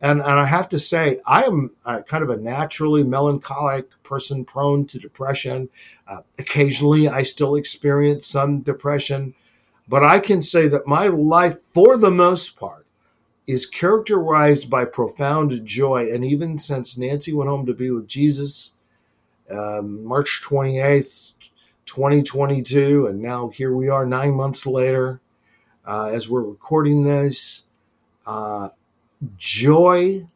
[0.00, 4.86] And, and I have to say, I am kind of a naturally melancholic person prone
[4.86, 5.70] to depression.
[6.06, 9.34] Uh, occasionally, I still experience some depression.
[9.88, 12.86] But I can say that my life, for the most part,
[13.46, 16.12] is characterized by profound joy.
[16.12, 18.72] And even since Nancy went home to be with Jesus,
[19.50, 21.32] um, March 28th,
[21.86, 25.20] 2022, and now here we are nine months later
[25.86, 27.64] uh, as we're recording this.
[28.26, 28.70] Uh,
[29.36, 30.26] joy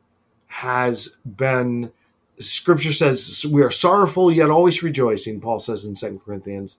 [0.46, 1.92] has been,
[2.38, 6.78] scripture says, we are sorrowful yet always rejoicing, Paul says in Second Corinthians.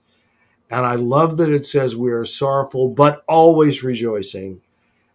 [0.70, 4.62] And I love that it says we are sorrowful but always rejoicing.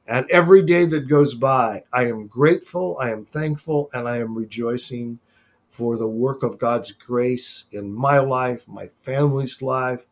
[0.08, 4.38] And every day that goes by, I am grateful, I am thankful, and I am
[4.38, 5.20] rejoicing
[5.68, 10.06] for the work of God's grace in my life, my family's life.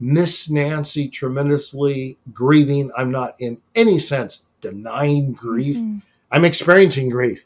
[0.00, 2.90] Miss Nancy tremendously grieving.
[2.96, 5.76] I'm not in any sense denying grief.
[5.76, 5.98] Mm-hmm.
[6.32, 7.44] I'm experiencing grief,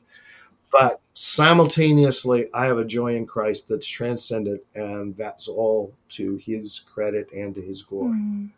[0.72, 6.78] but simultaneously, I have a joy in Christ that's transcendent, and that's all to His
[6.78, 8.16] credit and to His glory.
[8.16, 8.50] Mm.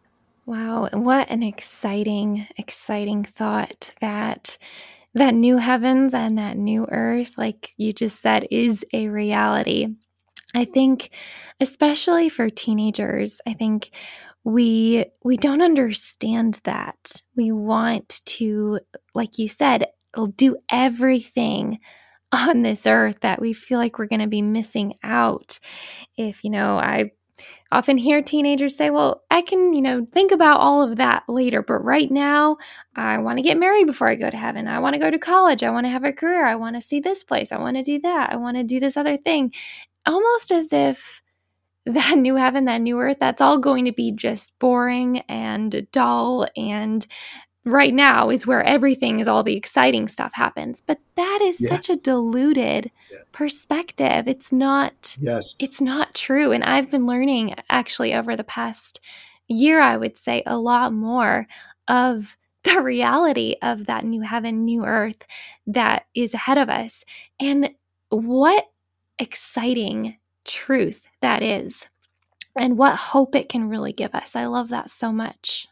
[0.47, 4.57] Wow, what an exciting, exciting thought that
[5.15, 9.89] that new heavens and that new earth, like you just said, is a reality.
[10.55, 11.11] I think
[11.61, 13.91] especially for teenagers, I think
[14.45, 17.21] we we don't understand that.
[17.37, 18.81] We want to
[19.15, 19.89] like you said,
[20.27, 21.79] do everything
[22.33, 25.59] on this earth that we feel like we're going to be missing out
[26.17, 27.11] if you know i
[27.71, 31.63] often hear teenagers say, Well, I can, you know, think about all of that later,
[31.63, 32.57] but right now,
[32.97, 34.69] I want to get married before I go to heaven.
[34.69, 35.63] I want to go to college.
[35.63, 36.45] I want to have a career.
[36.45, 37.53] I want to see this place.
[37.53, 38.33] I want to do that.
[38.33, 39.53] I want to do this other thing.
[40.07, 41.23] Almost as if
[41.87, 46.47] that new heaven, that new earth, that's all going to be just boring and dull
[46.57, 47.07] and
[47.71, 50.81] right now is where everything is all the exciting stuff happens.
[50.81, 51.71] But that is yes.
[51.71, 53.19] such a diluted yeah.
[53.33, 54.27] perspective.
[54.27, 55.55] It's not yes.
[55.59, 56.53] it's not true.
[56.53, 59.01] And i've been learning actually over the past
[59.51, 61.47] year i would say a lot more
[61.89, 65.25] of the reality of that new heaven new earth
[65.67, 67.05] that is ahead of us.
[67.39, 67.71] And
[68.11, 68.65] what
[69.19, 71.87] exciting truth that is
[72.57, 74.35] and what hope it can really give us.
[74.35, 75.69] I love that so much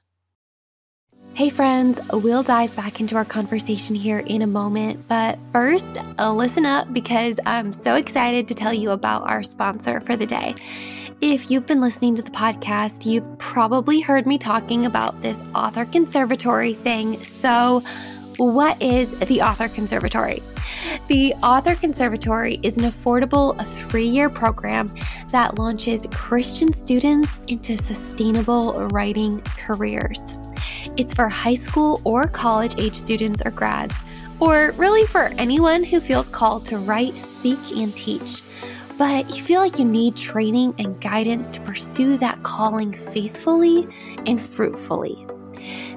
[1.36, 5.06] Hey, friends, we'll dive back into our conversation here in a moment.
[5.06, 5.86] But first,
[6.18, 10.24] uh, listen up because I'm so excited to tell you about our sponsor for the
[10.24, 10.54] day.
[11.20, 15.84] If you've been listening to the podcast, you've probably heard me talking about this author
[15.84, 17.22] conservatory thing.
[17.22, 17.82] So,
[18.38, 20.42] what is the Author Conservatory?
[21.08, 24.90] The Author Conservatory is an affordable three year program
[25.32, 30.34] that launches Christian students into sustainable writing careers.
[30.96, 33.94] It's for high school or college age students or grads,
[34.40, 38.42] or really for anyone who feels called to write, speak, and teach.
[38.96, 43.86] But you feel like you need training and guidance to pursue that calling faithfully
[44.26, 45.26] and fruitfully.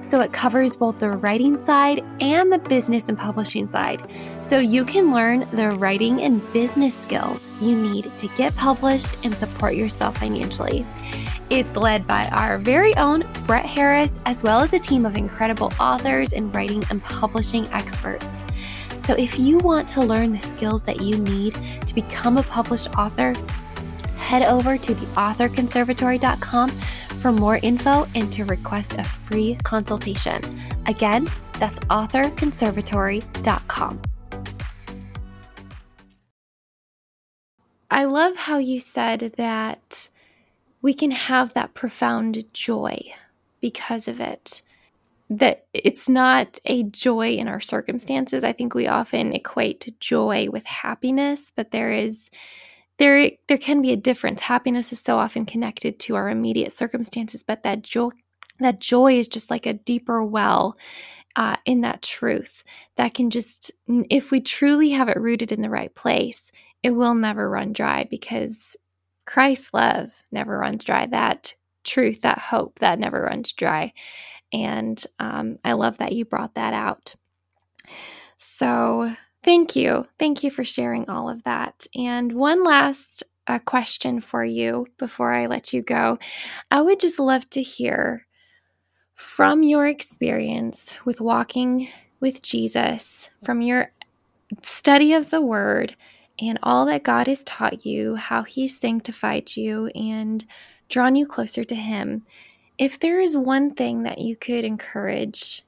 [0.02, 4.02] So it covers both the writing side and the business and publishing side.
[4.42, 9.36] So you can learn the writing and business skills you need to get published and
[9.36, 10.86] support yourself financially.
[11.50, 15.73] It's led by our very own Brett Harris, as well as a team of incredible
[15.79, 18.27] authors and writing and publishing experts.
[19.08, 21.56] So, if you want to learn the skills that you need
[21.87, 23.33] to become a published author,
[24.17, 30.43] head over to theauthorconservatory.com for more info and to request a free consultation.
[30.85, 34.02] Again, that's authorconservatory.com.
[37.89, 40.10] I love how you said that
[40.82, 43.00] we can have that profound joy
[43.62, 44.62] because of it.
[45.30, 48.46] that it's not a joy in our circumstances.
[48.46, 52.32] I think we often equate joy with happiness, but there is
[53.00, 54.42] there there can be a difference.
[54.42, 58.10] Happiness is so often connected to our immediate circumstances, but that joy
[58.60, 60.77] that joy is just like a deeper well
[61.38, 62.63] uh, in that truth
[62.98, 63.71] that can just,
[64.10, 66.52] if we truly have it rooted in the right place,
[66.84, 68.77] it will never run dry because
[69.30, 71.06] Christ's love never runs dry.
[71.06, 71.54] That
[71.84, 73.94] truth, that hope, that never runs dry.
[74.52, 77.13] And um, I love that you brought that out.
[78.40, 79.13] So,
[79.44, 80.08] thank you.
[80.17, 81.86] Thank you for sharing all of that.
[81.96, 86.17] And one last uh, question for you before I let you go.
[86.71, 88.25] I would just love to hear
[89.13, 91.88] from your experience with walking
[92.19, 93.92] with Jesus, from your
[94.63, 95.96] study of the Word,
[96.42, 100.46] and all that God has taught you, how He sanctified you and
[100.90, 102.23] drawn you closer to Him.
[102.77, 105.63] If there is one thing that you could encourage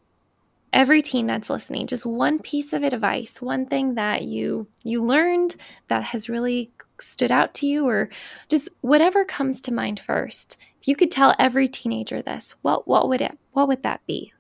[0.71, 5.55] every teen that's listening, just one piece of advice, one thing that you you learned
[5.89, 8.09] that has really stood out to you or
[8.47, 13.07] just whatever comes to mind first if you could tell every teenager this, what what
[13.07, 14.33] would it what would that be?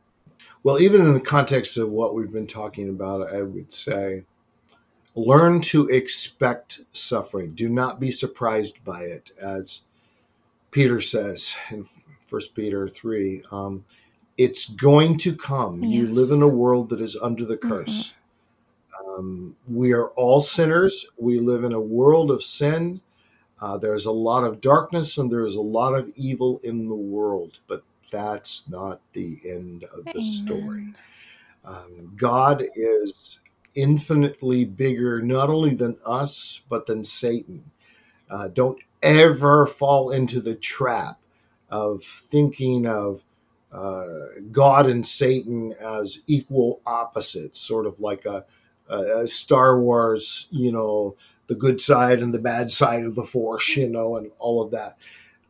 [0.63, 4.23] Well, even in the context of what we've been talking about, I would say
[5.15, 7.53] learn to expect suffering.
[7.53, 9.83] Do not be surprised by it, as
[10.71, 11.85] Peter says in
[12.21, 13.43] First Peter three.
[13.51, 13.83] Um,
[14.37, 15.81] it's going to come.
[15.81, 15.91] Yes.
[15.91, 18.13] You live in a world that is under the curse.
[18.13, 19.19] Mm-hmm.
[19.19, 21.05] Um, we are all sinners.
[21.17, 23.01] We live in a world of sin.
[23.61, 27.59] Uh, there's a lot of darkness and there's a lot of evil in the world,
[27.67, 30.23] but that's not the end of the Amen.
[30.23, 30.87] story.
[31.65, 33.41] Um, God is
[33.75, 37.71] infinitely bigger, not only than us, but than Satan.
[38.29, 41.19] Uh, don't ever fall into the trap
[41.69, 43.23] of thinking of
[43.71, 44.05] uh,
[44.51, 48.45] God and Satan as equal opposites, sort of like a,
[48.89, 51.15] a Star Wars, you know,
[51.47, 54.71] the good side and the bad side of the force, you know, and all of
[54.71, 54.97] that.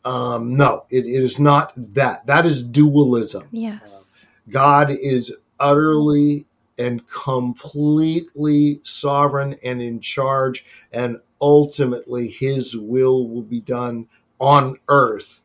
[0.03, 2.25] Um, no, it, it is not that.
[2.25, 3.47] That is dualism.
[3.51, 4.25] Yes.
[4.25, 6.45] Uh, God is utterly
[6.81, 14.07] and completely sovereign and in charge, and ultimately his will will be done
[14.39, 15.41] on earth,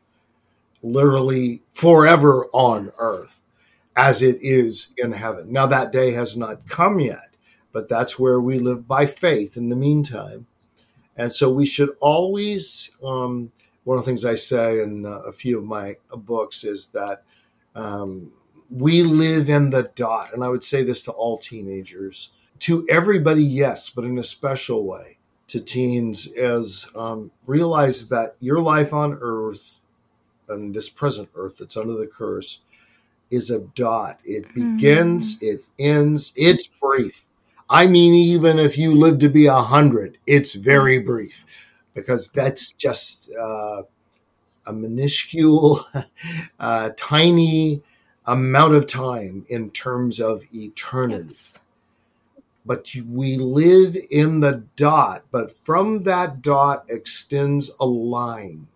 [0.81, 3.41] literally forever on earth,
[3.95, 5.51] as it is in heaven.
[5.51, 7.29] Now, that day has not come yet
[7.77, 10.47] but that's where we live by faith in the meantime.
[11.15, 13.51] And so we should always, um,
[13.83, 17.21] one of the things I say in uh, a few of my books is that
[17.75, 18.31] um,
[18.69, 20.33] we live in the dot.
[20.33, 24.83] And I would say this to all teenagers, to everybody, yes, but in a special
[24.85, 29.81] way to teens is um, realize that your life on earth
[30.49, 32.61] and this present earth that's under the curse
[33.29, 34.21] is a dot.
[34.25, 35.43] It begins, mm.
[35.43, 37.25] it ends, it's brief.
[37.69, 41.45] I mean, even if you live to be a hundred, it's very brief
[41.93, 43.83] because that's just uh,
[44.65, 45.85] a minuscule,
[46.59, 47.81] uh, tiny
[48.27, 51.25] amount of time in terms of eternity.
[51.29, 51.59] Yes.
[52.65, 58.67] But we live in the dot, but from that dot extends a line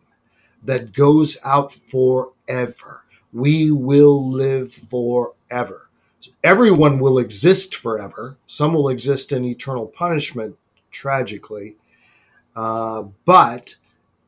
[0.63, 3.03] that goes out forever.
[3.33, 5.89] We will live forever
[6.43, 8.37] everyone will exist forever.
[8.47, 10.57] Some will exist in eternal punishment,
[10.91, 11.75] tragically.
[12.55, 13.75] Uh, but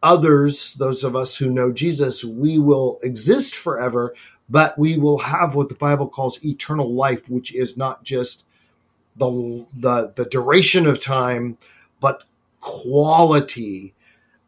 [0.02, 4.16] others, those of us who know Jesus, we will exist forever,
[4.50, 8.46] but we will have what the Bible calls eternal life, which is not just
[9.16, 11.58] the, the, the duration of time,
[12.00, 12.24] but
[12.60, 13.94] quality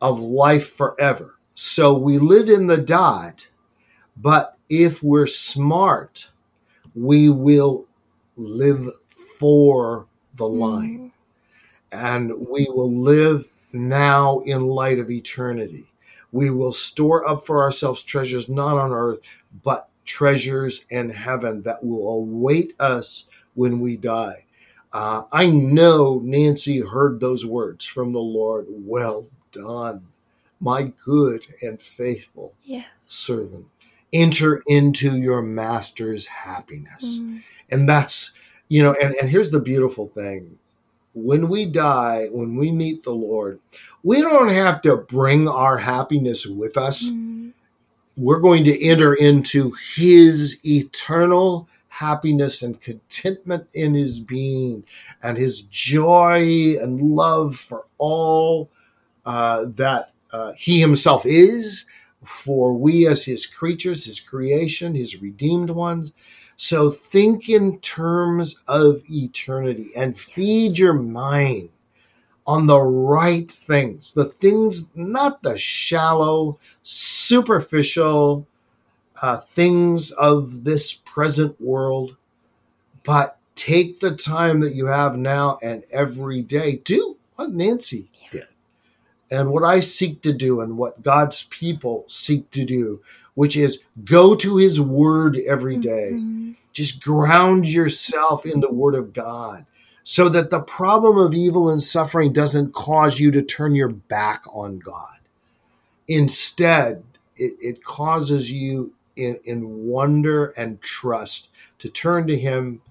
[0.02, 1.40] of life forever.
[1.52, 3.48] So we live in the dot,
[4.18, 6.30] but if we're smart,
[6.94, 7.86] we will
[8.36, 8.88] live
[9.40, 10.60] for the mm-hmm.
[10.60, 11.12] line.
[11.92, 15.86] And we will live now in light of eternity.
[16.32, 19.22] We will store up for ourselves treasures not on earth,
[19.64, 23.26] but treasures in heaven that will await us
[23.56, 24.46] when we die.
[24.94, 28.66] Uh, I know Nancy heard those words from the Lord.
[28.70, 30.08] Well done,
[30.62, 32.86] my good and faithful yes.
[33.02, 33.66] servant
[34.14, 37.20] enter into your master's happiness.
[37.20, 37.44] Mm.
[37.70, 38.32] And that's,
[38.70, 40.58] you know, and, and here's the beautiful thing.
[41.14, 43.60] When we die, when we meet the Lord,
[44.04, 47.10] we don't have to bring our happiness with us.
[47.10, 47.52] Mm.
[48.18, 54.84] We're going to enter into his eternal happiness and contentment in his being
[55.24, 58.70] and his joy and love for all
[59.26, 61.86] uh, that uh, he himself is
[62.26, 66.12] for we as his creatures, his creation, his redeemed ones.
[66.58, 71.70] So think in terms of eternity and feed your mind
[72.48, 78.46] on the right things, the things, not the shallow, superficial
[79.22, 82.16] uh, things of this present world,
[83.04, 86.78] but take the time that you have now and every day.
[86.78, 88.48] Do what Nancy did
[89.32, 93.02] and what I seek to do and what God's people seek to do,
[93.34, 96.12] which is go to his word every day.
[96.14, 96.52] Mm-hmm.
[96.74, 99.66] Just ground yourself in the word of God
[100.08, 104.46] so that the problem of evil and suffering doesn't cause you to turn your back
[104.54, 105.18] on God.
[106.08, 107.04] Instead,
[107.36, 111.50] it, it causes you in, in wonder and trust
[111.80, 112.82] to turn to him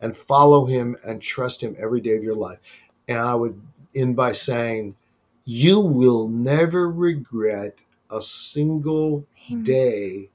[0.00, 2.58] and follow him and trust him every day of your life.
[3.06, 3.60] And I would
[3.94, 4.96] end by saying,
[5.44, 7.76] you will never regret
[8.10, 9.62] a single Amen.
[9.62, 10.30] day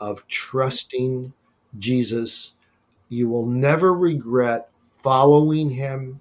[0.00, 1.34] of trusting
[1.78, 2.54] Jesus.
[3.10, 4.70] You will never regret
[5.06, 6.20] following him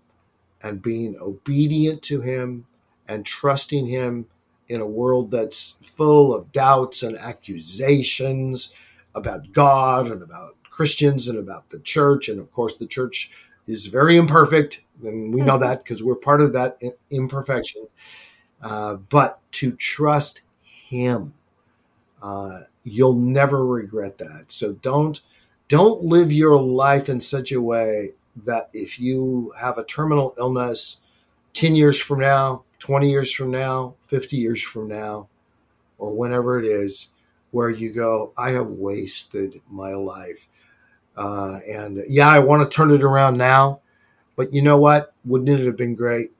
[0.61, 2.67] and being obedient to him
[3.07, 4.27] and trusting him
[4.67, 8.71] in a world that's full of doubts and accusations
[9.15, 12.29] about God and about Christians and about the church.
[12.29, 13.31] And of course, the church
[13.65, 15.63] is very imperfect, and we know mm-hmm.
[15.63, 16.77] that because we're part of that
[17.09, 17.87] imperfection.
[18.61, 21.33] Uh, but to trust Him,
[22.21, 24.51] uh, you'll never regret that.
[24.51, 25.21] So don't
[25.69, 28.11] don't live your life in such a way
[28.43, 30.99] that if you have a terminal illness,
[31.53, 35.27] ten years from now, twenty years from now, fifty years from now,
[35.97, 37.09] or whenever it is,
[37.51, 40.47] where you go, I have wasted my life
[41.17, 43.81] uh, and yeah, I want to turn it around now,
[44.35, 45.13] but you know what?
[45.23, 46.31] Wouldn't it have been great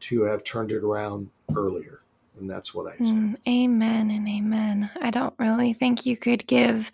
[0.00, 2.00] to have turned it around earlier?
[2.38, 3.14] And that's what I'd say.
[3.14, 4.90] Mm, amen and amen.
[5.00, 6.90] I don't really think you could give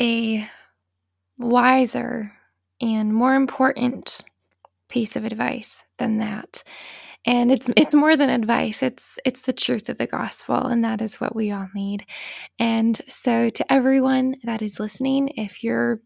[0.00, 0.46] a
[1.38, 2.32] wiser
[2.80, 4.22] and more important
[4.88, 6.62] piece of advice than that.
[7.26, 8.82] And it's it's more than advice.
[8.82, 12.04] It's it's the truth of the gospel and that is what we all need.
[12.58, 16.00] And so to everyone that is listening if you're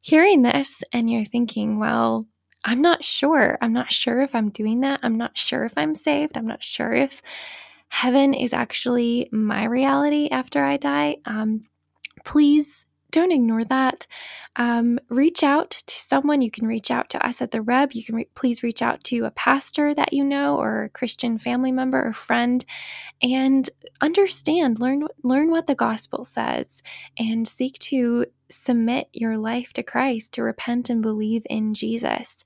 [0.00, 2.26] hearing this and you're thinking well
[2.64, 3.56] i'm not sure.
[3.62, 5.00] I'm not sure if i'm doing that.
[5.02, 6.36] I'm not sure if i'm saved.
[6.36, 7.22] I'm not sure if
[7.88, 11.64] heaven is actually my reality after i die um,
[12.24, 12.83] please
[13.14, 14.08] don't ignore that.
[14.56, 16.42] Um, reach out to someone.
[16.42, 17.92] You can reach out to us at the Reb.
[17.92, 21.38] You can re- please reach out to a pastor that you know or a Christian
[21.38, 22.64] family member or friend
[23.22, 26.82] and understand, learn, learn what the gospel says
[27.16, 32.44] and seek to submit your life to Christ, to repent and believe in Jesus.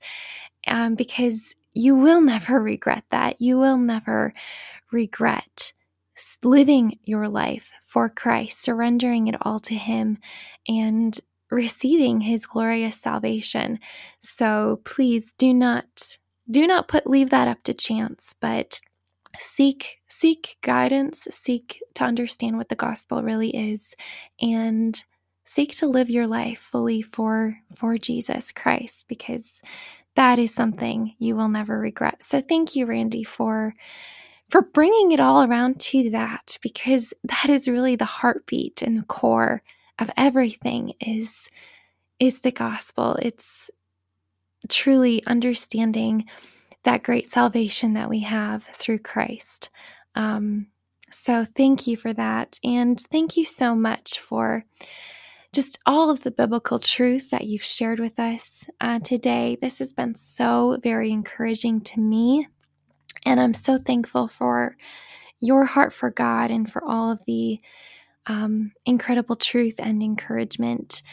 [0.67, 3.41] Um, because you will never regret that.
[3.41, 4.33] You will never
[4.91, 5.73] regret
[6.43, 10.17] living your life for Christ, surrendering it all to Him,
[10.67, 11.17] and
[11.51, 13.79] receiving His glorious salvation.
[14.21, 16.17] So please do not
[16.51, 18.81] do not put leave that up to chance, but
[19.37, 23.95] seek seek guidance, seek to understand what the gospel really is,
[24.41, 25.03] and
[25.45, 29.61] seek to live your life fully for for Jesus Christ because
[30.15, 32.23] that is something you will never regret.
[32.23, 33.73] So thank you Randy for
[34.49, 39.03] for bringing it all around to that because that is really the heartbeat and the
[39.03, 39.61] core
[39.99, 41.49] of everything is
[42.19, 43.17] is the gospel.
[43.21, 43.71] It's
[44.67, 46.25] truly understanding
[46.83, 49.69] that great salvation that we have through christ.
[50.15, 50.67] Um,
[51.11, 54.65] so thank you for that and thank you so much for
[55.53, 59.57] just all of the biblical truth that you've shared with us uh, today.
[59.61, 62.47] This has been so very encouraging to me
[63.29, 64.75] and I'm so thankful for
[65.39, 67.59] your heart for God and for all of the
[68.25, 71.03] um, incredible truth and encouragement.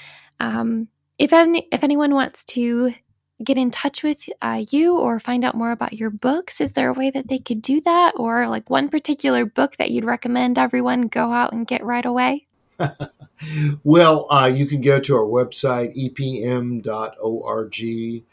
[0.41, 0.89] Um,
[1.19, 2.95] if any, if anyone wants to
[3.45, 6.89] get in touch with uh, you or find out more about your books, is there
[6.89, 10.59] a way that they could do that, or like one particular book that you'd recommend
[10.59, 12.47] everyone go out and get right away?
[13.85, 17.81] well, uh, you can go to our website epm.org.
[17.83, 18.25] It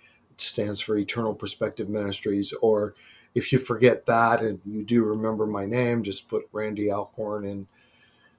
[0.41, 2.95] stands for Eternal Perspective Ministries, or
[3.36, 7.67] if you forget that and you do remember my name, just put Randy Alcorn in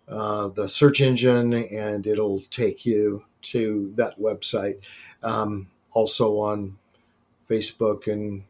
[0.08, 4.76] uh, the search engine and it'll take you to that website.
[5.22, 6.78] Um, also on
[7.48, 8.44] Facebook and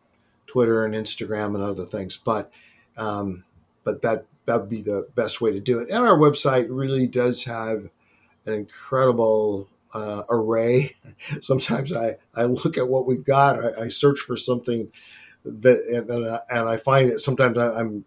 [0.47, 2.17] Twitter and Instagram and other things.
[2.17, 2.51] But
[2.97, 3.45] um,
[3.85, 5.89] but that that would be the best way to do it.
[5.89, 7.89] And our website really does have
[8.47, 10.97] an incredible uh, array.
[11.41, 14.91] Sometimes I, I look at what we've got, I, I search for something
[15.45, 18.05] that and, and I find it sometimes I'm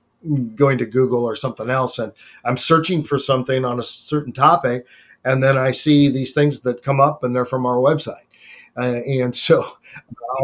[0.56, 2.12] going to Google or something else and
[2.44, 4.86] I'm searching for something on a certain topic
[5.28, 8.26] and then I see these things that come up, and they're from our website,
[8.78, 9.78] uh, and so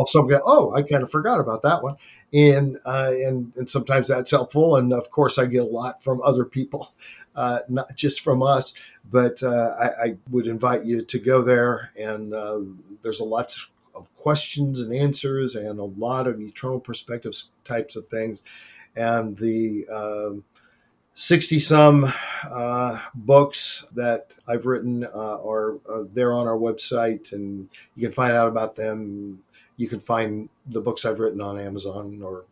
[0.05, 1.95] some go, oh, I kind of forgot about that one,
[2.33, 6.21] and uh, and and sometimes that's helpful, and of course I get a lot from
[6.21, 6.93] other people.
[7.35, 8.75] Uh, not just from us,
[9.09, 11.89] but uh, I, I, would invite you to go there.
[11.99, 12.59] And uh,
[13.01, 13.55] there's a lot
[13.95, 18.41] of questions and answers, and a lot of eternal perspectives types of things.
[18.95, 20.43] And the um,
[21.15, 22.11] 60 some
[22.49, 28.11] uh, books that I've written uh, are uh, there on our website, and you can
[28.11, 29.43] find out about them.
[29.77, 32.45] You can find the books I've written on Amazon or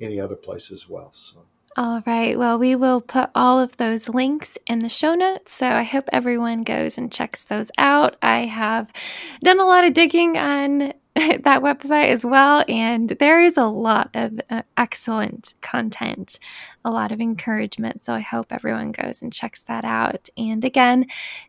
[0.00, 1.12] any other place as well.
[1.12, 1.38] So.
[1.74, 2.38] All right.
[2.38, 5.52] Well, we will put all of those links in the show notes.
[5.54, 8.16] So I hope everyone goes and checks those out.
[8.20, 8.92] I have
[9.42, 12.62] done a lot of digging on that website as well.
[12.68, 16.38] And there is a lot of uh, excellent content,
[16.84, 18.04] a lot of encouragement.
[18.04, 20.28] So I hope everyone goes and checks that out.
[20.36, 21.06] And again,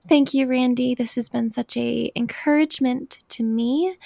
[0.07, 0.95] thank you, Randy.
[0.95, 3.97] This has been such a encouragement to me.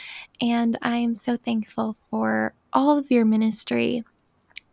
[0.42, 4.04] And I am so thankful for all of your ministry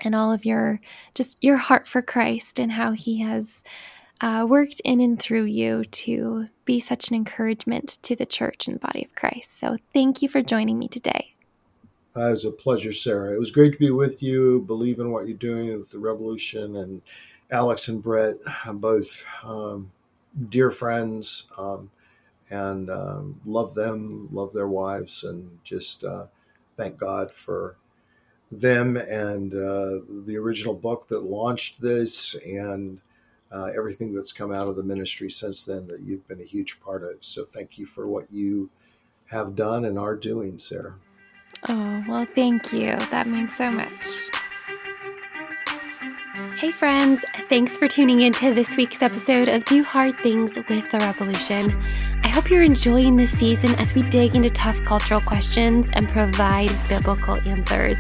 [0.05, 0.81] and all of your
[1.15, 3.63] just your heart for Christ and how he has
[4.21, 8.77] uh, worked in and through you to be such an encouragement to the church and
[8.77, 9.59] the body of Christ.
[9.59, 11.35] So thank you for joining me today.
[12.17, 13.35] Uh, it was a pleasure, Sarah.
[13.35, 16.81] It was great to be with you, believe in what you're doing with the Rebelution,
[16.81, 17.03] and
[17.51, 18.37] Alex and Brett,
[18.75, 19.91] both um,
[20.49, 21.91] dear friends, um,
[22.51, 26.27] and um, love them, love their wives, and just uh,
[26.77, 27.77] thank God for
[28.51, 33.01] them and uh, the original book that launched this and
[33.53, 36.81] uh, everything that's come out of the ministry since then that you've been a huge
[36.81, 37.19] part of.
[37.21, 38.71] So thank you for what you
[39.31, 40.95] have done and are doing, Sarah.
[41.69, 42.97] Oh, well, thank you.
[43.11, 43.91] That means so much.
[46.59, 47.25] Hey, friends.
[47.49, 51.71] Thanks for tuning in to this week's episode of Do Hard Things with the Rebelution.
[52.35, 57.37] Hope you're enjoying this season as we dig into tough cultural questions and provide biblical
[57.49, 57.97] answers.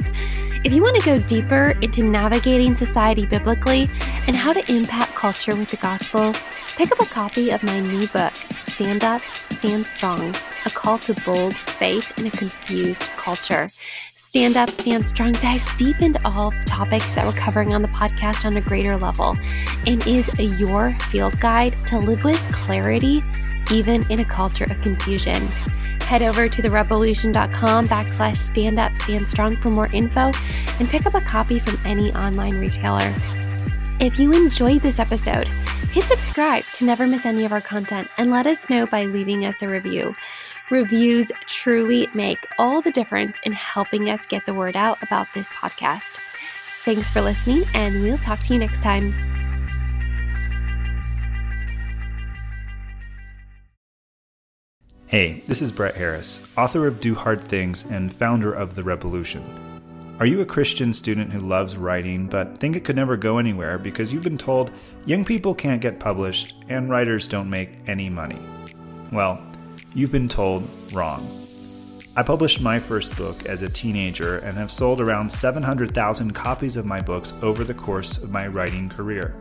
[0.64, 3.88] If you want to go deeper into navigating society biblically
[4.26, 6.34] and how to impact culture with the gospel,
[6.74, 10.34] pick up a copy of my new book, Stand Up, Stand Strong
[10.66, 13.68] A Call to Bold Faith in a Confused Culture.
[14.16, 17.88] Stand Up, Stand Strong dives deep into all the topics that we're covering on the
[17.88, 19.36] podcast on a greater level
[19.86, 20.28] and is
[20.58, 23.22] your field guide to live with clarity,
[23.72, 25.42] even in a culture of confusion
[26.04, 30.30] head over to therebelution.com backslash stand up stand strong for more info
[30.78, 33.12] and pick up a copy from any online retailer.
[34.00, 35.46] If you enjoyed this episode,
[35.92, 39.46] hit subscribe to never miss any of our content and let us know by leaving
[39.46, 40.14] us a review.
[40.70, 45.48] Reviews truly make all the difference in helping us get the word out about this
[45.50, 46.18] podcast.
[46.84, 49.12] Thanks for listening, and we'll talk to you next time.
[55.14, 59.44] Hey, this is Brett Harris, author of Do Hard Things and founder of The Rebelution.
[60.18, 63.78] Are you a Christian student who loves writing but think it could never go anywhere
[63.78, 64.72] because you've been told
[65.06, 68.40] young people can't get published and writers don't make any money?
[69.12, 69.40] Well,
[69.94, 71.46] you've been told wrong.
[72.16, 76.86] I published my first book as a teenager and have sold around 700,000 copies of
[76.86, 79.36] my books over the course of my writing career.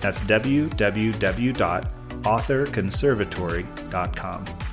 [0.00, 1.88] That's www
[2.22, 4.71] authorconservatory.com.